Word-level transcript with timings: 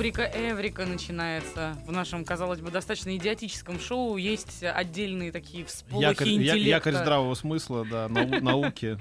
Рубрика 0.00 0.22
«Эврика» 0.34 0.86
начинается. 0.86 1.76
В 1.84 1.92
нашем, 1.92 2.24
казалось 2.24 2.62
бы, 2.62 2.70
достаточно 2.70 3.14
идиотическом 3.18 3.78
шоу 3.78 4.16
есть 4.16 4.62
отдельные 4.62 5.30
такие 5.30 5.66
всполохи 5.66 6.06
Якорь, 6.08 6.28
я- 6.28 6.34
интеллекта. 6.36 6.68
якорь 6.70 6.94
здравого 6.94 7.34
смысла, 7.34 7.84
да, 7.84 8.08
нау- 8.08 8.40
науки. 8.40 8.98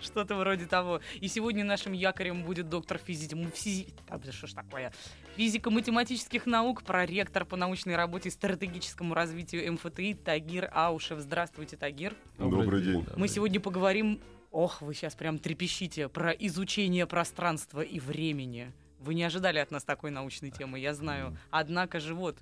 Что-то 0.00 0.36
вроде 0.36 0.66
того. 0.66 1.00
И 1.20 1.26
сегодня 1.26 1.64
нашим 1.64 1.94
якорем 1.94 2.44
будет 2.44 2.68
доктор 2.68 2.98
физики... 2.98 3.34
физи- 3.34 3.92
а, 4.08 4.18
да 4.18 4.30
что 4.30 4.46
ж 4.46 4.52
такое? 4.52 4.92
Физико-математических 5.36 6.46
наук, 6.46 6.84
проректор 6.84 7.44
по 7.44 7.56
научной 7.56 7.96
работе 7.96 8.28
и 8.28 8.30
стратегическому 8.32 9.14
развитию 9.14 9.72
МФТИ 9.72 10.14
Тагир 10.14 10.70
Аушев. 10.72 11.18
Здравствуйте, 11.18 11.76
Тагир. 11.76 12.14
Добрый 12.38 12.82
день. 12.84 13.04
Мы 13.16 13.26
сегодня 13.26 13.58
поговорим... 13.58 14.20
Ох, 14.52 14.80
вы 14.80 14.94
сейчас 14.94 15.16
прям 15.16 15.40
трепещите. 15.40 16.08
Про 16.08 16.30
изучение 16.30 17.04
пространства 17.08 17.80
и 17.80 17.98
времени. 17.98 18.72
Вы 19.06 19.14
не 19.14 19.22
ожидали 19.22 19.60
от 19.60 19.70
нас 19.70 19.84
такой 19.84 20.10
научной 20.10 20.50
темы, 20.50 20.80
я 20.80 20.92
знаю. 20.92 21.38
Однако 21.50 22.00
же 22.00 22.12
вот, 22.12 22.36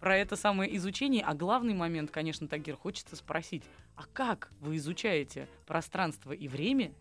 про 0.00 0.18
это 0.18 0.36
самое 0.36 0.76
изучение, 0.76 1.24
а 1.24 1.32
главный 1.32 1.72
момент, 1.72 2.10
конечно, 2.10 2.46
Тагир, 2.46 2.76
хочется 2.76 3.16
спросить, 3.16 3.62
а 3.96 4.02
как 4.12 4.52
вы 4.60 4.76
изучаете 4.76 5.48
пространство 5.66 6.32
и 6.32 6.46
время, 6.46 6.92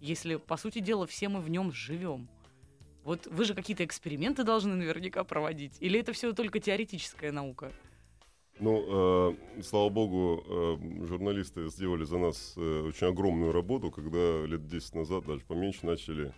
если, 0.00 0.36
по 0.36 0.56
сути 0.56 0.78
дела, 0.78 1.06
все 1.06 1.28
мы 1.28 1.42
в 1.42 1.50
нем 1.50 1.70
живем? 1.70 2.28
Вот 3.04 3.26
вы 3.26 3.44
же 3.44 3.52
какие-то 3.52 3.84
эксперименты 3.84 4.42
должны 4.42 4.74
наверняка 4.74 5.22
проводить, 5.22 5.76
или 5.80 6.00
это 6.00 6.14
все 6.14 6.32
только 6.32 6.58
теоретическая 6.58 7.30
наука? 7.30 7.72
Ну, 8.58 9.34
э, 9.34 9.62
слава 9.62 9.90
богу, 9.90 10.44
э, 10.46 11.06
журналисты 11.06 11.68
сделали 11.68 12.04
за 12.04 12.16
нас 12.16 12.54
э, 12.56 12.82
очень 12.86 13.08
огромную 13.08 13.52
работу, 13.52 13.90
когда 13.90 14.46
лет 14.46 14.66
10 14.66 14.94
назад, 14.94 15.26
даже 15.26 15.44
поменьше, 15.44 15.84
начали 15.84 16.32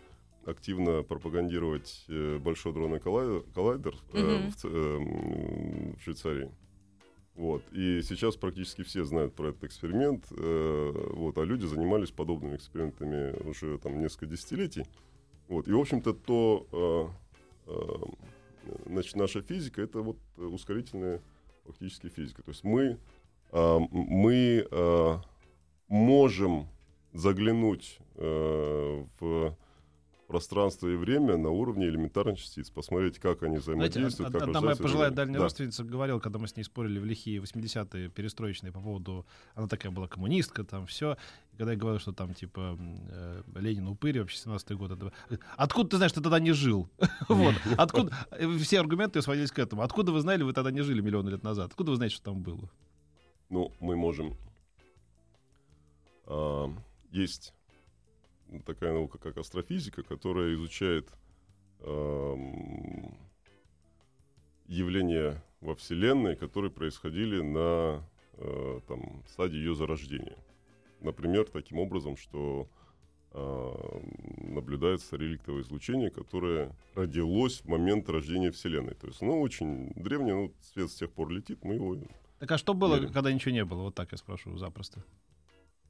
активно 0.47 1.03
пропагандировать 1.03 2.05
э, 2.09 2.39
большой 2.39 2.73
дронный 2.73 3.00
коллайдер, 3.00 3.42
коллайдер, 3.55 3.95
э, 4.12 4.39
Мгм. 4.39 4.51
в, 4.51 4.64
э, 4.64 5.95
в 5.97 6.03
Швейцарии. 6.03 6.51
Вот. 7.34 7.62
И 7.73 8.01
сейчас 8.03 8.36
практически 8.36 8.83
все 8.83 9.05
знают 9.05 9.34
про 9.34 9.48
этот 9.48 9.64
эксперимент, 9.64 10.27
э, 10.31 10.92
вот, 11.14 11.36
а 11.39 11.45
люди 11.45 11.67
занимались 11.67 12.11
подобными 12.11 12.56
экспериментами 12.56 13.33
уже 13.48 13.78
там 13.78 14.01
несколько 14.01 14.27
десятилетий. 14.27 14.84
Вот. 15.48 15.67
И, 15.67 15.73
в 15.73 15.78
общем-то, 15.81 16.12
то, 16.12 17.12
э, 17.67 17.70
э, 17.70 18.70
значит, 18.86 19.17
наша 19.17 19.42
физика— 19.42 19.83
это 19.83 20.01
вот 20.01 20.17
э, 20.39 20.42
ускорительная 20.42 21.20
фактически 21.67 22.08
физика. 22.08 22.42
То 22.42 22.51
есть 22.51 22.62
мы, 22.62 22.98
м- 23.53 23.89
мы 23.91 24.67
а, 24.70 25.20
можем 25.89 26.67
заглянуть 27.14 27.98
э, 28.17 29.05
в 29.20 29.56
пространство 30.35 30.89
и 30.89 30.97
время 30.97 31.37
на 31.37 31.51
уровне 31.51 31.86
элементарных 31.86 32.41
частиц, 32.41 32.69
посмотреть, 32.69 33.20
как 33.20 33.45
они 33.45 33.58
Знаете, 33.58 34.01
взаимодействуют, 34.01 34.35
од- 34.35 34.41
как 34.41 34.48
одна 34.48 34.61
моя 34.61 34.75
пожилая 34.75 35.11
дальняя 35.13 35.39
Да. 35.39 35.45
родственница 35.45 35.85
говорила, 35.85 36.19
когда 36.19 36.41
мы 36.41 36.48
с 36.48 36.57
ней 36.57 36.64
спорили 36.64 36.98
в 36.98 37.05
лихие 37.05 37.39
80-е 37.39 38.08
перестроечные 38.08 38.73
по 38.73 38.81
поводу... 38.81 39.25
Она 39.55 39.69
такая 39.69 39.92
была 39.92 40.08
коммунистка, 40.08 40.64
там 40.64 40.86
все. 40.86 41.17
И 41.53 41.57
когда 41.57 41.70
я 41.75 41.79
говорил, 41.79 42.01
что 42.01 42.11
там, 42.13 42.35
типа, 42.35 42.77
э, 42.81 43.42
Ленин 43.55 43.86
упырь, 43.86 44.19
вообще 44.19 44.36
17-й 44.45 44.75
год. 44.75 44.91
Это... 44.91 45.13
Откуда 45.57 45.91
ты 45.91 45.97
знаешь, 45.98 46.11
ты 46.13 46.20
тогда 46.20 46.41
не 46.41 46.51
жил? 46.53 46.89
Вот. 47.29 47.55
Откуда... 47.79 48.13
э, 48.33 48.58
Все 48.58 48.81
аргументы 48.81 49.23
сводились 49.23 49.53
к 49.53 49.58
этому. 49.61 49.83
Откуда 49.83 50.11
вы 50.11 50.19
знали, 50.20 50.42
вы 50.42 50.53
тогда 50.53 50.73
не 50.73 50.81
жили 50.83 51.01
миллионы 51.01 51.31
лет 51.31 51.45
назад? 51.45 51.70
Откуда 51.70 51.92
вы 51.92 51.97
знаете, 51.97 52.17
что 52.17 52.25
там 52.33 52.42
было? 52.42 52.69
Ну, 53.51 53.70
мы 53.79 53.95
можем... 53.95 54.37
а, 56.27 56.73
есть 57.13 57.54
такая 58.65 58.93
наука, 58.93 59.19
как 59.19 59.37
астрофизика, 59.39 60.03
которая 60.03 60.55
изучает 60.55 61.09
ам, 61.81 63.17
явления 64.67 65.43
во 65.61 65.75
Вселенной, 65.75 66.37
которые 66.37 66.71
происходили 66.71 67.41
на 67.41 68.05
э, 68.35 68.81
там, 68.87 69.23
стадии 69.29 69.57
ее 69.57 69.75
зарождения. 69.75 70.37
Например, 71.01 71.45
таким 71.45 71.79
образом, 71.79 72.17
что 72.17 72.69
а, 73.37 74.01
наблюдается 74.39 75.17
реликтовое 75.17 75.63
излучение, 75.63 76.09
которое 76.09 76.71
родилось 76.95 77.63
в 77.63 77.69
момент 77.69 78.09
рождения 78.09 78.53
Вселенной. 78.53 78.95
То 78.95 79.09
есть 79.09 79.21
оно 79.23 79.41
очень 79.41 79.93
древнее, 79.97 80.35
ну, 80.35 80.55
свет 80.61 80.89
с 80.89 80.95
тех 80.95 81.11
пор 81.11 81.31
летит, 81.31 81.65
мы 81.65 81.75
его... 81.75 81.99
Так 82.39 82.53
а 82.53 82.59
что 82.59 82.75
было, 82.75 82.95
Верю. 82.95 83.13
когда 83.13 83.33
ничего 83.33 83.51
не 83.51 83.65
было? 83.65 83.83
Вот 83.83 83.97
так 83.97 84.13
я 84.13 84.19
спрошу 84.19 84.57
запросто. 84.57 85.05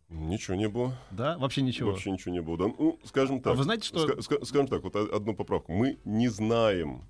Ничего 0.08 0.56
не 0.56 0.68
было. 0.68 0.94
Да? 1.10 1.36
Вообще 1.38 1.62
ничего? 1.62 1.90
Вообще 1.90 2.10
ничего 2.10 2.32
не 2.32 2.40
было. 2.42 2.56
Да, 2.56 2.64
ну, 2.78 2.98
скажем 3.04 3.40
так. 3.40 3.54
А 3.54 3.56
вы 3.56 3.64
знаете, 3.64 3.86
что- 3.86 4.06
ска- 4.06 4.18
ска- 4.18 4.44
скажем 4.44 4.68
так, 4.68 4.82
вот 4.82 4.94
одну 4.96 5.34
поправку. 5.34 5.72
Мы 5.72 5.98
не 6.04 6.28
знаем, 6.28 7.02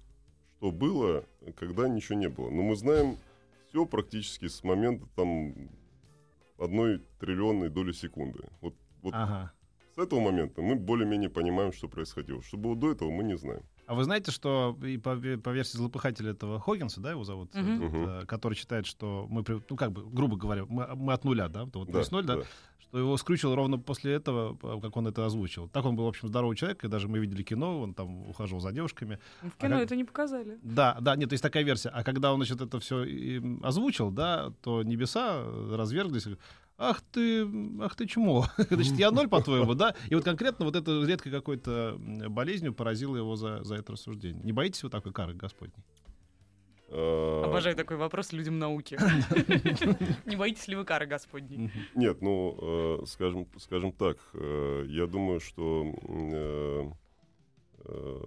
что 0.59 0.71
было, 0.71 1.25
когда 1.57 1.89
ничего 1.89 2.19
не 2.19 2.29
было. 2.29 2.51
Но 2.51 2.63
мы 2.63 2.77
знаем 2.77 3.19
все 3.69 3.85
практически 3.85 4.47
с 4.49 4.63
момента 4.65 5.07
там 5.17 5.55
одной 6.59 7.03
триллионной 7.19 7.69
доли 7.69 7.93
секунды. 7.93 8.41
Вот, 8.61 8.75
вот 9.03 9.13
Ага. 9.15 9.53
с 9.95 9.99
этого 9.99 10.21
момента 10.21 10.63
мы 10.63 10.77
более-менее 10.77 11.29
понимаем, 11.31 11.73
что 11.73 11.89
происходило. 11.89 12.43
Что 12.43 12.57
было 12.57 12.77
до 12.77 12.93
этого, 12.93 13.11
мы 13.11 13.25
не 13.25 13.37
знаем. 13.37 13.63
А 13.87 13.95
вы 13.95 14.05
знаете, 14.05 14.31
что 14.31 14.79
и 14.83 14.97
по, 14.97 15.15
по 15.17 15.51
версии 15.51 15.77
злопыхателя 15.77 16.31
этого 16.31 16.59
Хоггинса, 16.59 17.01
да, 17.03 17.11
его 17.11 17.23
зовут, 17.25 17.55
Мгм. 17.55 17.83
этот, 17.83 18.23
э, 18.23 18.27
который 18.27 18.55
считает, 18.55 18.87
что 18.87 19.27
мы, 19.29 19.45
ну 19.69 19.77
как 19.77 19.93
бы, 19.93 20.07
грубо 20.09 20.37
говоря, 20.39 20.65
мы, 20.67 20.87
мы 20.95 21.13
от 21.13 21.25
нуля, 21.25 21.49
да, 21.49 21.67
то 21.67 21.81
вот 21.81 21.91
Да, 21.91 21.99
есть 21.99 22.11
ноль, 22.11 22.25
да, 22.25 22.37
да. 22.37 22.43
Что 22.95 23.01
его 23.01 23.17
скрючил 23.17 23.57
ровно 23.57 23.77
после 23.77 24.13
этого, 24.13 24.57
э, 24.63 24.81
как 24.81 24.97
он 24.97 25.09
это 25.09 25.27
озвучил. 25.27 25.69
Так 25.69 25.85
он 25.85 25.97
был, 25.97 26.05
в 26.05 26.09
общем, 26.09 26.29
здоровый 26.29 26.57
человек, 26.57 26.85
и 26.85 26.89
даже 26.89 27.09
мы 27.09 27.19
видели 27.19 27.43
кино, 27.43 27.81
он 27.81 27.93
там 27.93 28.29
ухаживал 28.29 28.61
за 28.61 28.71
девушками. 28.71 29.19
В 29.43 29.51
кино 29.61 29.77
как- 29.77 29.87
это 29.87 29.97
не 29.97 30.05
показали. 30.05 30.59
Да, 30.63 30.97
да, 31.01 31.17
нет, 31.17 31.33
есть 31.33 31.43
такая 31.43 31.65
версия. 31.65 31.89
А 31.89 32.05
когда 32.05 32.33
он, 32.33 32.39
значит, 32.39 32.61
это 32.61 32.79
все 32.79 33.05
озвучил, 33.65 34.13
да, 34.13 34.53
то 34.63 34.85
небеса 34.85 35.43
разверглись. 35.73 36.29
Ах 36.79 37.01
ты, 37.11 37.49
ах 37.81 37.97
ты 37.97 38.07
чмо. 38.07 38.47
Значит, 38.71 38.95
я 38.95 39.11
ноль, 39.11 39.29
по-твоему, 39.29 39.75
да? 39.75 39.95
И 40.11 40.15
вот 40.15 40.25
конкретно 40.25 40.65
вот 40.65 40.77
это 40.77 41.03
редкой 41.05 41.33
какой-то 41.33 41.97
болезнью 42.29 42.73
поразило 42.75 43.17
его 43.17 43.35
за, 43.35 43.65
за 43.65 43.75
это 43.75 43.93
рассуждение. 43.93 44.43
Не 44.45 44.53
боитесь 44.53 44.83
вы 44.85 44.91
такой 44.91 45.13
кары 45.13 45.35
Господней? 45.35 45.83
А, 46.97 47.45
Обожаю 47.45 47.75
такой 47.75 47.97
вопрос 47.97 48.33
людям 48.33 48.59
науки. 48.59 48.97
Не 50.27 50.37
боитесь 50.37 50.69
ли 50.69 50.77
вы 50.77 50.85
кары 50.85 51.07
Господней? 51.07 51.73
Нет, 51.95 52.23
ну, 52.23 53.01
э, 53.03 53.07
скажем, 53.07 53.49
скажем 53.59 53.93
так, 53.93 54.19
э, 54.35 54.85
я 54.89 55.07
думаю, 55.07 55.41
что 55.41 55.93
э, 56.09 56.91
э, 57.87 58.21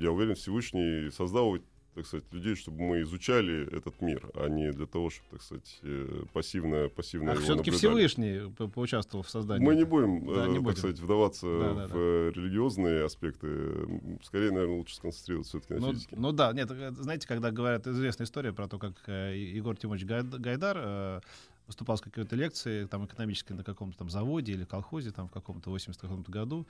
я 0.00 0.12
уверен, 0.12 0.36
Всевышний 0.36 1.10
создал, 1.10 1.58
так 1.96 2.06
сказать, 2.06 2.24
людей, 2.30 2.54
чтобы 2.54 2.82
мы 2.82 3.00
изучали 3.00 3.66
этот 3.74 4.00
мир, 4.02 4.30
а 4.34 4.48
не 4.48 4.70
для 4.70 4.86
того, 4.86 5.08
чтобы, 5.08 5.28
так 5.30 5.42
сказать, 5.42 5.78
э, 5.82 6.24
пассивно, 6.32 6.88
пассивно 6.90 7.30
Ах, 7.32 7.36
его 7.38 7.44
все-таки. 7.46 7.70
Всевышний 7.70 8.52
по- 8.54 8.68
поучаствовал 8.68 9.24
в 9.24 9.30
создании. 9.30 9.64
Мы 9.64 9.74
не 9.76 9.84
будем, 9.84 10.26
Да, 10.26 10.44
э, 10.44 10.48
не 10.48 10.54
так 10.56 10.62
будем. 10.62 10.76
сказать, 10.76 10.98
вдаваться 11.00 11.46
Да, 11.46 11.74
да, 11.74 11.86
в 11.86 11.90
да. 11.92 11.96
религиозные 12.40 13.04
аспекты. 13.04 14.18
Скорее, 14.22 14.50
наверное, 14.52 14.76
лучше 14.76 14.94
сконцентрироваться 14.96 15.58
все-таки 15.58 15.74
на 15.80 15.86
Ну, 15.86 15.92
физике. 15.94 16.16
ну 16.18 16.32
да, 16.32 16.52
нет, 16.52 16.70
э, 16.70 16.92
знаете, 16.92 17.26
когда 17.26 17.50
говорят, 17.50 17.86
известная 17.86 18.26
история 18.26 18.52
про 18.52 18.68
то, 18.68 18.78
как 18.78 18.92
Егор 19.08 19.74
Тимович 19.74 20.04
Гайд- 20.04 20.38
Гайдар 20.38 21.22
выступал 21.66 21.96
с 21.96 22.02
какой-то 22.02 22.36
лекцией, 22.36 22.86
там, 22.86 23.06
экономической 23.06 23.54
на 23.54 23.64
каком-то 23.64 23.96
там 23.98 24.10
заводе 24.10 24.52
или 24.52 24.64
колхозе, 24.64 25.12
там, 25.12 25.28
в 25.28 25.32
каком-то 25.32 25.70
80 25.70 26.00
каком-то 26.00 26.30
году, 26.30 26.66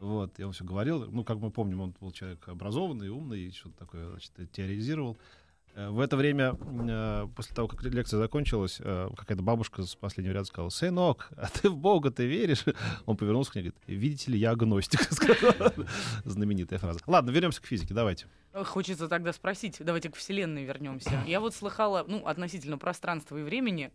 вот, 0.00 0.40
и 0.40 0.44
он 0.44 0.52
все 0.52 0.64
говорил, 0.64 1.06
ну, 1.10 1.24
как 1.24 1.38
мы 1.38 1.50
помним, 1.50 1.82
он 1.82 1.94
был 2.00 2.10
человек 2.10 2.48
образованный, 2.48 3.10
умный, 3.10 3.40
и 3.40 3.52
что-то 3.52 3.76
такое, 3.76 4.08
значит, 4.08 4.32
теоризировал. 4.50 5.18
Э, 5.74 5.90
В 5.90 6.00
это 6.00 6.16
время, 6.16 6.56
э, 6.58 7.28
после 7.36 7.54
того, 7.54 7.68
как 7.68 7.82
лекция 7.82 8.18
закончилась, 8.18 8.80
э, 8.80 9.10
какая-то 9.14 9.42
бабушка 9.42 9.82
с 9.82 9.94
последнего 9.94 10.32
ряда 10.32 10.46
сказала, 10.46 10.70
«Сынок, 10.70 11.30
а 11.36 11.48
ты 11.48 11.68
в 11.68 11.76
Бога 11.76 12.10
ты 12.10 12.26
веришь?» 12.26 12.64
Он 13.04 13.18
повернулся 13.18 13.52
к 13.52 13.56
ней 13.56 13.60
и 13.60 13.64
говорит, 13.64 13.80
«Видите 13.86 14.32
ли, 14.32 14.38
я 14.38 14.52
агностик». 14.52 15.00
Знаменитая 16.24 16.78
фраза. 16.78 17.00
Ладно, 17.06 17.30
вернемся 17.30 17.60
к 17.60 17.66
физике, 17.66 17.92
давайте. 17.92 18.26
Хочется 18.52 19.06
тогда 19.06 19.34
спросить, 19.34 19.76
давайте 19.80 20.08
к 20.08 20.16
Вселенной 20.16 20.64
вернемся. 20.64 21.22
Я 21.26 21.40
вот 21.40 21.54
слыхала, 21.54 22.04
ну, 22.08 22.26
относительно 22.26 22.78
пространства 22.78 23.36
и 23.36 23.42
времени, 23.42 23.92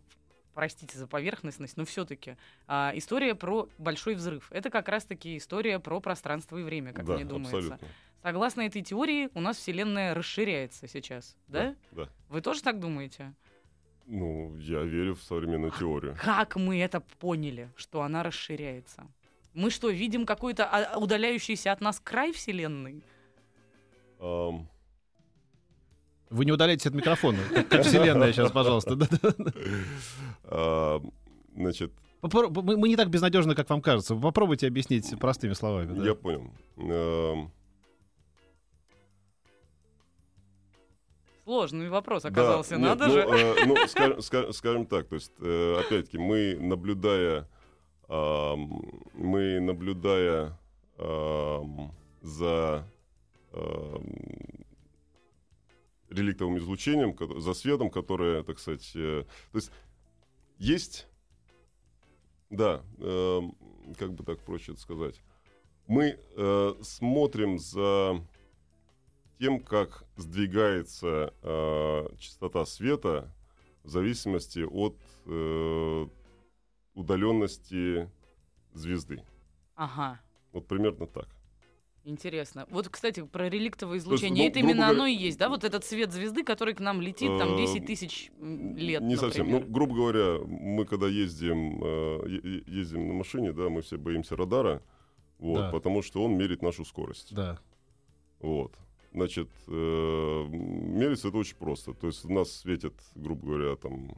простите 0.56 0.96
за 0.98 1.06
поверхностность, 1.06 1.76
но 1.76 1.84
все-таки 1.84 2.36
история 2.66 3.34
про 3.34 3.68
большой 3.76 4.14
взрыв. 4.14 4.50
Это 4.50 4.70
как 4.70 4.88
раз-таки 4.88 5.36
история 5.36 5.78
про 5.78 6.00
пространство 6.00 6.56
и 6.56 6.62
время, 6.62 6.94
как 6.94 7.04
да, 7.04 7.14
мне 7.14 7.26
думается. 7.26 7.58
абсолютно. 7.58 7.88
Согласно 8.22 8.62
этой 8.62 8.80
теории, 8.80 9.28
у 9.34 9.40
нас 9.40 9.58
Вселенная 9.58 10.14
расширяется 10.14 10.88
сейчас, 10.88 11.36
да? 11.46 11.76
Да. 11.92 12.04
да. 12.04 12.10
Вы 12.30 12.40
тоже 12.40 12.62
так 12.62 12.80
думаете? 12.80 13.34
Ну, 14.06 14.56
я 14.56 14.82
верю 14.82 15.14
в 15.14 15.22
современную 15.22 15.72
теорию. 15.72 16.16
Как 16.24 16.56
мы 16.56 16.80
это 16.80 17.00
поняли, 17.00 17.68
что 17.76 18.00
она 18.00 18.22
расширяется? 18.22 19.06
Мы 19.52 19.70
что, 19.70 19.90
видим 19.90 20.24
какой-то 20.24 20.64
а, 20.64 20.98
удаляющийся 20.98 21.70
от 21.70 21.82
нас 21.82 22.00
край 22.00 22.32
Вселенной? 22.32 23.02
Um... 24.18 24.66
Вы 26.30 26.44
не 26.44 26.52
удаляйтесь 26.52 26.86
от 26.86 26.94
микрофона, 26.94 27.38
как 27.70 27.82
Вселенная 27.82 28.32
сейчас, 28.32 28.50
пожалуйста. 28.50 28.96
Значит, 31.54 31.92
мы 32.22 32.88
не 32.88 32.96
так 32.96 33.08
безнадежны, 33.08 33.54
как 33.54 33.70
вам 33.70 33.80
кажется. 33.80 34.14
Попробуйте 34.16 34.66
объяснить 34.66 35.18
простыми 35.18 35.52
словами. 35.52 36.04
Я 36.04 36.14
понял. 36.14 36.50
Сложный 41.46 41.88
вопрос 41.88 42.24
оказался, 42.24 42.74
да, 42.74 42.78
надо 42.78 43.06
нет, 43.06 43.12
же. 43.14 43.24
Ну, 43.24 43.36
э, 43.36 43.66
ну 43.66 43.76
скажем, 43.86 44.20
скажем, 44.20 44.52
скажем 44.52 44.86
так, 44.86 45.06
то 45.06 45.14
есть, 45.14 45.30
э, 45.38 45.76
опять-таки, 45.78 46.18
мы 46.18 46.56
наблюдая, 46.60 47.48
э, 48.08 48.54
мы 49.14 49.60
наблюдая 49.60 50.58
э, 50.98 51.58
за 52.20 52.84
э, 53.52 53.96
реликтовым 56.16 56.58
излучением, 56.58 57.16
за 57.40 57.54
светом, 57.54 57.90
которое, 57.90 58.42
так 58.42 58.58
сказать, 58.58 58.90
э, 58.94 59.24
то 59.52 59.58
есть 59.58 59.70
есть, 60.58 61.06
да, 62.50 62.82
э, 62.98 63.40
как 63.98 64.12
бы 64.12 64.24
так 64.24 64.40
проще 64.40 64.72
это 64.72 64.80
сказать, 64.80 65.20
мы 65.86 66.18
э, 66.36 66.74
смотрим 66.82 67.58
за 67.58 68.24
тем, 69.38 69.60
как 69.60 70.04
сдвигается 70.16 71.34
э, 71.42 72.08
частота 72.18 72.64
света 72.64 73.32
в 73.84 73.88
зависимости 73.88 74.60
от 74.60 74.96
э, 75.26 76.06
удаленности 76.94 78.10
звезды. 78.72 79.22
Ага. 79.74 80.20
Вот 80.52 80.66
примерно 80.66 81.06
так. 81.06 81.28
Интересно. 82.06 82.66
Вот, 82.70 82.88
кстати, 82.88 83.24
про 83.24 83.48
реликтовое 83.48 83.98
излучение. 83.98 84.44
Есть, 84.44 84.54
ну, 84.54 84.60
это 84.60 84.60
именно 84.60 84.86
говоря, 84.86 85.00
оно 85.00 85.06
и 85.06 85.12
есть, 85.12 85.38
да? 85.38 85.48
Вот 85.48 85.64
этот 85.64 85.84
свет 85.84 86.12
звезды, 86.12 86.44
который 86.44 86.72
к 86.72 86.78
нам 86.78 87.00
летит 87.00 87.36
там 87.36 87.56
10 87.56 87.82
э, 87.82 87.84
тысяч 87.84 88.30
лет, 88.38 89.02
Не 89.02 89.16
например. 89.16 89.18
совсем. 89.18 89.50
Ну, 89.50 89.60
грубо 89.60 89.96
говоря, 89.96 90.38
мы 90.46 90.84
когда 90.84 91.08
ездим, 91.08 91.82
э, 91.82 92.62
ездим 92.68 93.08
на 93.08 93.14
машине, 93.14 93.52
да, 93.52 93.68
мы 93.68 93.82
все 93.82 93.98
боимся 93.98 94.36
радара, 94.36 94.82
вот, 95.40 95.58
да. 95.58 95.70
потому 95.72 96.00
что 96.02 96.22
он 96.22 96.38
мерит 96.38 96.62
нашу 96.62 96.84
скорость. 96.84 97.34
Да. 97.34 97.58
Вот. 98.38 98.72
Значит, 99.12 99.48
э, 99.66 100.46
мерится 100.48 101.28
это 101.28 101.38
очень 101.38 101.56
просто. 101.56 101.92
То 101.92 102.06
есть 102.06 102.24
у 102.24 102.32
нас 102.32 102.52
светит, 102.52 102.94
грубо 103.16 103.48
говоря, 103.48 103.74
там... 103.74 104.12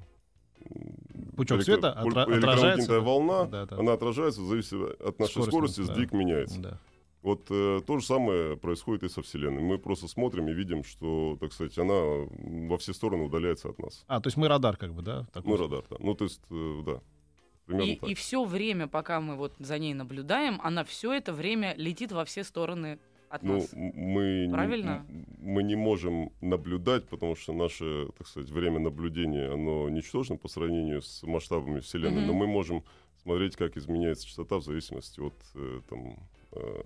Пучок 1.37 1.61
электро... 1.61 1.73
света 1.73 1.93
отра... 1.93 2.25
отражается. 2.25 3.01
волна, 3.01 3.47
да, 3.47 3.65
да. 3.65 3.79
она 3.79 3.95
отражается, 3.95 4.43
в 4.43 4.47
зависимости 4.47 5.03
от 5.03 5.19
нашей 5.19 5.43
скорости, 5.43 5.51
скорости 5.51 5.81
да. 5.87 5.95
сдвиг 5.95 6.13
меняется. 6.13 6.61
Да. 6.61 6.81
Вот 7.29 7.47
э, 7.51 7.83
то 7.87 7.99
же 7.99 8.07
самое 8.07 8.57
происходит 8.57 9.03
и 9.03 9.09
со 9.11 9.21
Вселенной. 9.21 9.61
Мы 9.61 9.77
просто 9.77 10.09
смотрим 10.09 10.49
и 10.49 10.55
видим, 10.55 10.83
что, 10.83 11.37
так 11.39 11.53
сказать, 11.53 11.77
она 11.77 12.27
во 12.69 12.79
все 12.79 12.95
стороны 12.95 13.25
удаляется 13.25 13.69
от 13.69 13.79
нас. 13.79 14.03
А, 14.09 14.19
то 14.19 14.29
есть 14.29 14.39
мы 14.39 14.49
радар, 14.49 14.79
как 14.79 14.95
бы, 14.95 15.03
да? 15.03 15.27
Такой 15.35 15.51
мы 15.51 15.59
радар, 15.59 15.85
да. 15.91 15.97
Ну, 16.01 16.15
то 16.15 16.25
есть, 16.25 16.41
э, 16.51 16.83
да. 16.87 17.83
И, 17.83 17.93
и 17.97 18.15
все 18.15 18.43
время, 18.47 18.87
пока 18.87 19.21
мы 19.21 19.37
вот 19.37 19.53
за 19.59 19.79
ней 19.79 19.93
наблюдаем, 19.93 20.59
она 20.63 20.85
все 20.85 21.13
это 21.13 21.35
время 21.35 21.75
летит 21.77 22.13
во 22.13 22.25
все 22.25 22.45
стороны 22.45 22.99
от 23.29 23.43
ну, 23.43 23.57
нас. 23.57 23.75
Мы 23.75 24.49
Правильно? 24.51 25.05
Не, 25.11 25.27
мы 25.39 25.63
не 25.65 25.77
можем 25.77 26.33
наблюдать, 26.41 27.07
потому 27.11 27.37
что 27.37 27.53
наше, 27.53 28.09
так 28.17 28.27
сказать, 28.27 28.49
время 28.49 28.79
наблюдения, 28.79 29.53
оно 29.53 29.91
ничтожно 29.91 30.39
по 30.39 30.49
сравнению 30.49 31.03
с 31.03 31.23
масштабами 31.25 31.81
Вселенной, 31.81 32.23
mm-hmm. 32.23 32.27
но 32.27 32.33
мы 32.33 32.47
можем 32.47 32.85
смотреть, 33.23 33.55
как 33.57 33.77
изменяется 33.77 34.27
частота 34.27 34.57
в 34.57 34.65
зависимости 34.65 35.21
от 35.21 35.35
э, 35.57 35.83
там, 35.91 36.17
э, 36.53 36.83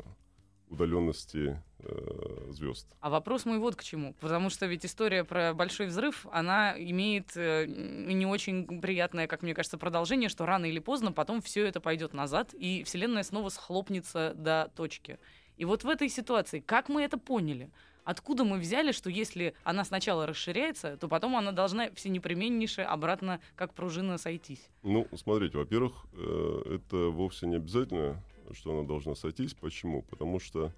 удаленности 0.72 1.62
э, 1.78 2.50
звезд. 2.50 2.86
А 3.00 3.10
вопрос 3.10 3.44
мой 3.44 3.58
вот 3.58 3.76
к 3.76 3.82
чему. 3.82 4.14
Потому 4.14 4.50
что 4.50 4.66
ведь 4.66 4.84
история 4.86 5.24
про 5.24 5.52
большой 5.52 5.86
взрыв, 5.86 6.26
она 6.32 6.74
имеет 6.78 7.36
э, 7.36 7.66
не 7.66 8.26
очень 8.26 8.80
приятное, 8.80 9.26
как 9.26 9.42
мне 9.42 9.54
кажется, 9.54 9.78
продолжение, 9.78 10.28
что 10.28 10.46
рано 10.46 10.64
или 10.64 10.78
поздно 10.78 11.12
потом 11.12 11.42
все 11.42 11.66
это 11.66 11.80
пойдет 11.80 12.14
назад, 12.14 12.54
и 12.54 12.82
Вселенная 12.84 13.22
снова 13.22 13.50
схлопнется 13.50 14.32
до 14.34 14.70
точки. 14.74 15.18
И 15.56 15.64
вот 15.64 15.84
в 15.84 15.88
этой 15.88 16.08
ситуации, 16.08 16.60
как 16.60 16.88
мы 16.88 17.02
это 17.02 17.18
поняли? 17.18 17.70
Откуда 18.04 18.42
мы 18.42 18.58
взяли, 18.58 18.90
что 18.90 19.10
если 19.10 19.54
она 19.62 19.84
сначала 19.84 20.26
расширяется, 20.26 20.96
то 20.96 21.06
потом 21.06 21.36
она 21.36 21.52
должна 21.52 21.90
все 21.92 22.08
непременнейше 22.08 22.82
обратно, 22.82 23.40
как 23.54 23.74
пружина, 23.74 24.18
сойтись? 24.18 24.68
Ну, 24.82 25.06
смотрите, 25.14 25.58
во-первых, 25.58 25.92
э, 26.14 26.78
это 26.80 26.96
вовсе 27.10 27.46
не 27.46 27.56
обязательно, 27.56 28.20
что 28.54 28.76
она 28.76 28.86
должна 28.86 29.14
сойтись. 29.14 29.54
Почему? 29.54 30.02
Потому 30.02 30.38
что 30.38 30.72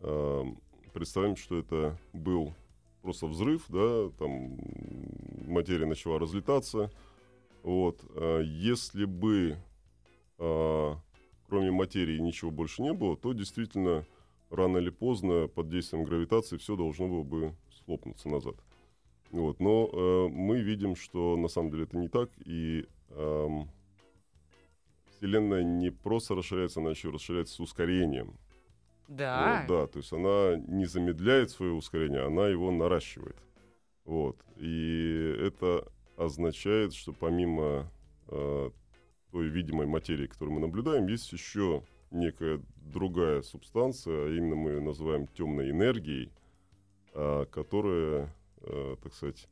э, 0.00 0.44
представим, 0.92 1.36
что 1.36 1.58
это 1.58 1.98
был 2.12 2.54
просто 3.02 3.26
взрыв, 3.26 3.64
да, 3.68 4.10
там 4.18 4.58
материя 5.46 5.86
начала 5.86 6.18
разлетаться. 6.18 6.90
Вот, 7.62 8.00
э, 8.14 8.42
если 8.44 9.04
бы 9.04 9.56
э, 10.38 10.94
кроме 11.48 11.70
материи 11.70 12.18
ничего 12.18 12.50
больше 12.50 12.82
не 12.82 12.92
было, 12.92 13.16
то 13.16 13.32
действительно 13.32 14.04
рано 14.50 14.78
или 14.78 14.90
поздно 14.90 15.48
под 15.48 15.68
действием 15.68 16.04
гравитации 16.04 16.56
все 16.56 16.76
должно 16.76 17.08
было 17.08 17.22
бы 17.22 17.54
схлопнуться 17.70 18.28
назад. 18.28 18.56
Вот. 19.30 19.60
Но 19.60 19.90
э, 19.92 20.28
мы 20.28 20.60
видим, 20.60 20.96
что 20.96 21.36
на 21.36 21.48
самом 21.48 21.70
деле 21.70 21.84
это 21.84 21.98
не 21.98 22.08
так, 22.08 22.30
и 22.44 22.86
э, 23.10 23.48
Вселенная 25.24 25.62
не 25.62 25.88
просто 25.88 26.34
расширяется, 26.34 26.80
она 26.80 26.90
еще 26.90 27.08
расширяется 27.08 27.54
с 27.54 27.60
ускорением. 27.60 28.34
Да. 29.08 29.64
Вот, 29.66 29.74
да, 29.74 29.86
то 29.86 29.98
есть 29.98 30.12
она 30.12 30.56
не 30.68 30.84
замедляет 30.84 31.50
свое 31.50 31.72
ускорение, 31.72 32.26
она 32.26 32.46
его 32.48 32.70
наращивает. 32.70 33.38
Вот. 34.04 34.36
И 34.58 35.34
это 35.40 35.88
означает, 36.18 36.92
что 36.92 37.14
помимо 37.14 37.90
э, 38.28 38.70
той 39.32 39.48
видимой 39.48 39.86
материи, 39.86 40.26
которую 40.26 40.56
мы 40.56 40.60
наблюдаем, 40.60 41.06
есть 41.06 41.32
еще 41.32 41.82
некая 42.10 42.60
другая 42.76 43.40
субстанция, 43.40 44.26
а 44.26 44.28
именно 44.28 44.56
мы 44.56 44.72
ее 44.72 44.80
называем 44.82 45.26
темной 45.28 45.70
энергией, 45.70 46.34
а, 47.14 47.46
которая, 47.46 48.28
а, 48.60 48.96
так 49.02 49.14
сказать, 49.14 49.48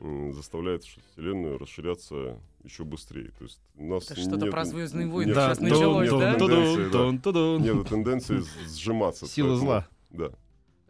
заставляет 0.00 0.84
Вселенную 0.84 1.58
расширяться 1.58 2.40
еще 2.62 2.84
быстрее. 2.84 3.30
То 3.38 3.44
есть 3.44 3.60
у 3.76 3.86
нас 3.86 4.10
Это 4.10 4.20
что-то 4.20 4.46
про 4.46 4.64
Звездные 4.64 5.06
войны 5.06 5.34
да, 5.34 5.48
сейчас 5.48 5.60
началось, 5.60 6.10
нет 6.10 6.90
да? 6.92 7.58
Нет 7.58 7.88
тенденции 7.88 8.42
сжиматься. 8.68 9.26
Сила 9.26 9.56
зла. 9.56 9.88
Да. 10.10 10.30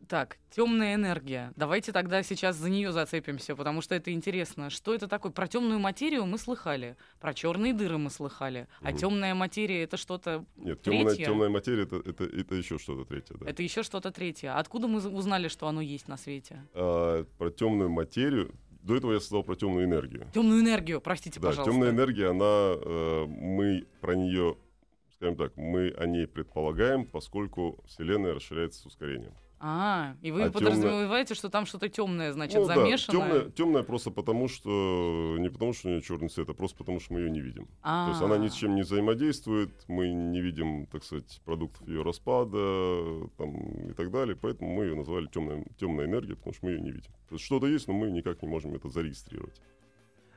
Так, 0.09 0.39
темная 0.51 0.95
энергия. 0.95 1.53
Давайте 1.55 1.93
тогда 1.93 2.23
сейчас 2.23 2.57
за 2.57 2.71
нее 2.71 2.93
зацепимся, 2.93 3.55
потому 3.55 3.83
что 3.83 3.95
это 3.95 4.11
интересно. 4.11 4.71
Что 4.71 4.95
это 4.95 5.07
такое? 5.07 5.31
Про 5.31 5.47
темную 5.47 5.79
материю 5.79 6.25
мы 6.25 6.39
слыхали, 6.39 6.97
про 7.21 7.35
черные 7.35 7.75
дыры 7.75 7.99
мы 7.99 8.09
слыхали, 8.09 8.69
а 8.81 8.89
угу. 8.89 8.99
темная 8.99 9.35
материя 9.35 9.83
это 9.83 9.99
что-то 9.99 10.47
Нет, 10.57 10.81
темная, 10.81 11.15
темная 11.15 11.51
материя 11.51 11.83
это, 11.83 11.97
это, 11.97 12.25
это 12.25 12.55
еще 12.55 12.79
что-то 12.79 13.05
третье. 13.05 13.37
Да. 13.39 13.51
Это 13.51 13.63
еще 13.63 13.83
что-то 13.83 14.11
третье. 14.11 14.57
Откуда 14.57 14.89
мы 14.89 15.07
узнали, 15.07 15.49
что 15.49 15.69
оно 15.69 15.83
есть 15.83 16.09
на 16.09 16.17
свете? 16.17 16.65
А, 16.73 17.25
про 17.37 17.51
темную 17.51 17.91
материю. 17.91 18.55
До 18.83 18.97
этого 18.97 19.13
я 19.13 19.21
сказал 19.21 19.43
про 19.43 19.55
темную 19.57 19.85
энергию. 19.87 20.29
Темную 20.33 20.61
энергию, 20.61 21.01
простите, 21.01 21.41
да, 21.41 21.49
пожалуйста. 21.49 21.73
Темная 21.73 21.91
энергия, 21.91 22.31
она, 22.31 22.75
э, 22.81 23.27
мы 23.27 23.87
про 24.01 24.15
нее, 24.15 24.57
скажем 25.15 25.37
так, 25.37 25.57
мы 25.57 25.91
о 25.91 26.07
ней 26.07 26.27
предполагаем, 26.27 27.05
поскольку 27.05 27.83
Вселенная 27.87 28.35
расширяется 28.35 28.81
с 28.81 28.87
ускорением. 28.87 29.35
А, 29.61 30.15
и 30.23 30.31
вы 30.31 30.45
а 30.45 30.51
подразумеваете, 30.51 31.29
темное... 31.29 31.39
что 31.39 31.49
там 31.49 31.67
что-то 31.67 31.89
темное, 31.89 32.33
значит, 32.33 32.59
ну, 32.59 32.65
замешано? 32.65 33.19
Да, 33.19 33.27
темное, 33.27 33.51
темное 33.51 33.83
просто 33.83 34.11
потому, 34.11 34.47
что 34.47 35.37
не 35.39 35.49
потому, 35.49 35.73
что 35.73 35.89
у 35.89 35.91
нее 35.91 36.03
черный 36.03 36.29
цвет, 36.29 36.49
а 36.49 36.55
просто 36.55 36.79
потому, 36.79 37.01
что 37.01 37.15
мы 37.15 37.21
ее 37.21 37.31
не 37.31 37.41
видим. 37.41 37.69
А-а-а. 37.83 38.07
То 38.07 38.11
есть 38.13 38.23
она 38.23 38.39
ни 38.39 38.49
с 38.49 38.55
чем 38.55 38.77
не 38.77 38.83
взаимодействует, 38.83 39.71
мы 39.89 40.09
не 40.13 40.41
видим, 40.41 40.87
так 40.87 41.03
сказать, 41.03 41.41
продуктов 41.45 41.89
ее 41.89 42.03
распада 42.03 43.29
там, 43.37 43.91
и 43.91 43.95
так 43.95 44.11
далее, 44.13 44.37
поэтому 44.37 44.73
мы 44.75 44.85
ее 44.85 44.95
назвали 44.95 45.27
темная, 45.27 45.65
темная 45.79 46.07
энергия, 46.07 46.37
потому 46.37 46.55
что 46.55 46.67
мы 46.67 46.73
ее 46.73 46.81
не 46.81 46.93
видим. 46.93 47.11
То 47.29 47.35
есть 47.35 47.45
что-то 47.45 47.67
есть, 47.67 47.89
но 47.89 47.95
мы 47.95 48.11
никак 48.11 48.41
не 48.43 48.49
можем 48.49 48.75
это 48.75 48.89
зарегистрировать. 48.89 49.61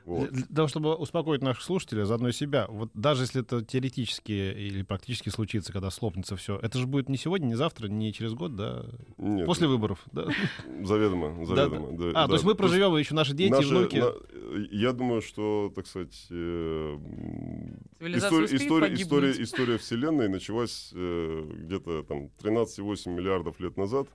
Вот. 0.04 0.30
Для 0.30 0.46
того, 0.46 0.68
чтобы 0.68 0.94
успокоить 0.94 1.42
наших 1.42 1.62
слушателей, 1.62 2.02
а 2.02 2.06
заодно 2.06 2.28
и 2.28 2.32
себя, 2.32 2.66
вот 2.68 2.90
даже 2.94 3.22
если 3.22 3.40
это 3.42 3.64
теоретически 3.64 4.32
или 4.32 4.82
практически 4.82 5.28
случится, 5.28 5.72
когда 5.72 5.90
слопнется 5.90 6.36
все, 6.36 6.58
это 6.60 6.78
же 6.78 6.86
будет 6.86 7.08
не 7.08 7.16
сегодня, 7.16 7.46
не 7.46 7.54
завтра, 7.54 7.88
не 7.88 8.12
через 8.12 8.34
год, 8.34 8.56
да? 8.56 8.84
Нет, 9.18 9.46
После 9.46 9.68
выборов, 9.68 10.00
да? 10.12 10.26
заведомо, 10.82 11.36
Да, 11.46 11.54
заведомо. 11.68 11.92
да, 11.98 12.04
А, 12.10 12.12
да. 12.12 12.26
то 12.28 12.32
есть 12.34 12.44
мы 12.44 12.54
проживем, 12.54 12.96
и 12.96 13.00
еще 13.00 13.14
наши 13.14 13.32
дети, 13.34 13.48
и 13.48 13.52
наши- 13.52 13.68
внуки. 13.68 13.96
на- 13.96 14.12
я 14.70 14.92
думаю, 14.92 15.22
что, 15.22 15.72
так 15.74 15.86
сказать, 15.86 16.26
э, 16.30 16.98
Цивилизация 17.98 18.44
история, 18.56 18.94
история, 18.94 19.42
история 19.42 19.78
Вселенной 19.78 20.28
началась 20.28 20.90
э, 20.94 21.50
где-то 21.64 22.02
там 22.02 22.30
13,8 22.42 23.14
миллиардов 23.14 23.60
лет 23.60 23.76
назад. 23.76 24.08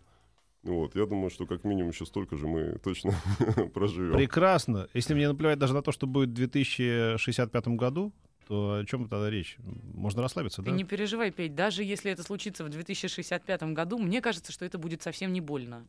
Вот, 0.68 0.96
я 0.96 1.06
думаю, 1.06 1.30
что 1.30 1.46
как 1.46 1.64
минимум 1.64 1.92
еще 1.92 2.06
столько 2.06 2.36
же 2.38 2.48
мы 2.48 2.78
точно 2.84 3.14
проживем. 3.74 4.14
Прекрасно. 4.14 4.88
Если 4.94 5.14
мне 5.14 5.28
наплевать 5.28 5.58
даже 5.60 5.74
на 5.74 5.82
то, 5.82 5.92
что 5.92 6.08
будет 6.08 6.30
в 6.30 6.34
2065 6.34 7.68
году, 7.70 8.14
то 8.48 8.80
о 8.82 8.86
чем 8.86 9.08
тогда 9.10 9.30
речь? 9.30 9.58
Можно 9.94 10.22
расслабиться, 10.22 10.62
Ты 10.62 10.72
да? 10.72 10.76
не 10.76 10.84
переживай, 10.84 11.32
Петь, 11.32 11.56
даже 11.56 11.84
если 11.84 12.12
это 12.12 12.24
случится 12.24 12.64
в 12.64 12.70
2065 12.70 13.64
году, 13.74 13.98
мне 13.98 14.22
кажется, 14.22 14.52
что 14.52 14.66
это 14.66 14.78
будет 14.78 15.02
совсем 15.02 15.34
не 15.34 15.42
больно. 15.42 15.86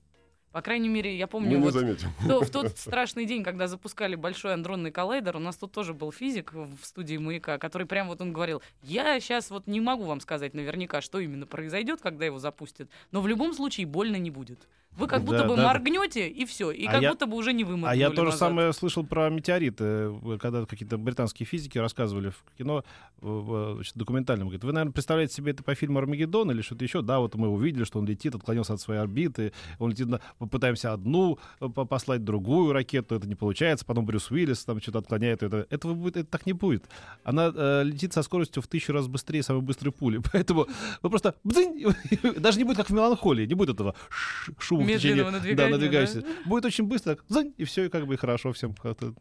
По 0.53 0.63
крайней 0.63 0.89
мере, 0.89 1.17
я 1.17 1.27
помню, 1.27 1.51
не 1.59 1.63
вот 1.63 1.75
заметим. 1.75 2.09
то- 2.27 2.41
в 2.41 2.51
тот 2.51 2.77
страшный 2.79 3.27
день, 3.27 3.45
когда 3.45 3.67
запускали 3.69 4.15
большой 4.15 4.55
андронный 4.55 4.91
коллайдер, 4.91 5.37
у 5.37 5.41
нас 5.41 5.57
тут 5.57 5.73
тоже 5.73 5.93
был 5.93 6.11
физик 6.11 6.53
в 6.55 6.79
студии 6.83 7.17
«Маяка», 7.19 7.59
который 7.59 7.87
прям 7.87 8.09
вот 8.09 8.21
он 8.23 8.33
говорил, 8.33 8.63
я 8.83 9.21
сейчас 9.21 9.51
вот 9.51 9.67
не 9.67 9.81
могу 9.81 10.05
вам 10.05 10.21
сказать 10.21 10.55
наверняка, 10.55 11.01
что 11.03 11.19
именно 11.21 11.47
произойдет, 11.47 12.01
когда 12.01 12.25
его 12.25 12.39
запустят, 12.39 12.89
но 13.13 13.21
в 13.21 13.29
любом 13.29 13.53
случае 13.53 13.87
больно 13.87 14.17
не 14.17 14.31
будет. 14.31 14.67
Вы 14.97 15.07
как 15.07 15.23
будто 15.23 15.39
Да, 15.43 15.49
бы 15.49 15.55
да, 15.57 15.65
моргнете, 15.69 16.29
и 16.29 16.45
все, 16.45 16.73
и 16.73 16.85
А 16.87 16.91
как 16.93 17.03
я- 17.03 17.11
будто 17.11 17.27
бы 17.27 17.37
уже 17.37 17.53
не 17.53 17.63
выморгнули 17.63 17.91
А 17.93 17.95
я 17.95 18.11
то 18.11 18.17
же 18.17 18.23
назад. 18.25 18.39
самое 18.41 18.73
слышал 18.73 19.05
про 19.07 19.29
метеориты, 19.31 19.85
э, 19.85 20.39
когда 20.41 20.67
какие-то 20.67 20.99
британские 20.99 21.47
физики 21.47 21.79
рассказывали 21.79 22.31
в 22.31 22.43
кино 22.59 22.83
в- 23.21 23.75
значит, 23.77 23.97
документальном. 23.97 24.49
Говорит, 24.49 24.65
вы, 24.65 24.73
наверное, 24.73 24.93
представляете 24.93 25.35
себе 25.35 25.53
это 25.53 25.63
по 25.63 25.75
фильму 25.77 25.99
«Армагеддон» 26.01 26.51
или 26.51 26.63
что-то 26.63 26.83
еще? 26.85 27.03
Да, 27.03 27.21
вот 27.21 27.37
мы 27.37 27.49
увидели, 27.49 27.85
что 27.85 28.01
он 28.01 28.07
летит, 28.07 28.35
отклонился 28.35 28.73
от 28.75 28.81
своей 28.81 29.01
орбиты, 29.01 29.53
он 29.79 29.91
летит, 29.91 30.09
на... 30.09 30.21
попытаемся 30.39 30.93
одну 30.93 31.39
э, 31.61 31.69
по- 31.69 31.85
послать 31.85 32.25
другую 32.25 32.73
ракету, 32.73 33.15
это 33.15 33.29
не 33.29 33.37
получается, 33.37 33.85
потом 33.85 34.05
Брюс 34.05 34.31
Уиллис 34.33 34.65
там 34.65 34.81
что-то 34.81 34.99
отклоняет. 34.99 35.45
Это, 35.45 35.65
этого 35.71 35.95
будет, 35.95 36.17
это 36.17 36.29
так 36.29 36.45
не 36.45 36.55
будет. 36.55 36.85
Она 37.23 37.53
э, 37.55 37.83
летит 37.85 38.13
со 38.13 38.23
скоростью 38.23 38.63
в 38.63 38.67
тысячу 38.67 38.93
раз 38.93 39.07
быстрее 39.07 39.45
самой 39.45 39.63
быстрой 39.63 39.93
пули. 39.93 40.21
Поэтому 40.33 40.67
вы 41.03 41.09
просто 41.11 41.37
даже 41.45 42.59
не 42.59 42.65
будет 42.65 42.77
как 42.77 42.91
в 42.91 42.93
меланхолии, 42.93 43.47
не 43.47 43.55
будет 43.55 43.71
этого 43.71 43.95
ш- 44.09 44.53
шума 44.79 44.85
в 44.85 44.97
течение 44.97 45.25
Медленного 45.25 45.33
да, 45.33 45.39
надвигания, 45.39 45.71
надвигающегося. 45.73 46.21
да? 46.23 46.49
Будет 46.49 46.65
очень 46.65 46.85
быстро, 46.85 47.15
так, 47.17 47.25
зань, 47.29 47.53
и 47.57 47.65
все, 47.65 47.85
и 47.85 47.89
как 47.89 48.07
бы 48.07 48.15
и 48.15 48.17
хорошо 48.17 48.53
всем. 48.53 48.75
как-то. 48.75 49.15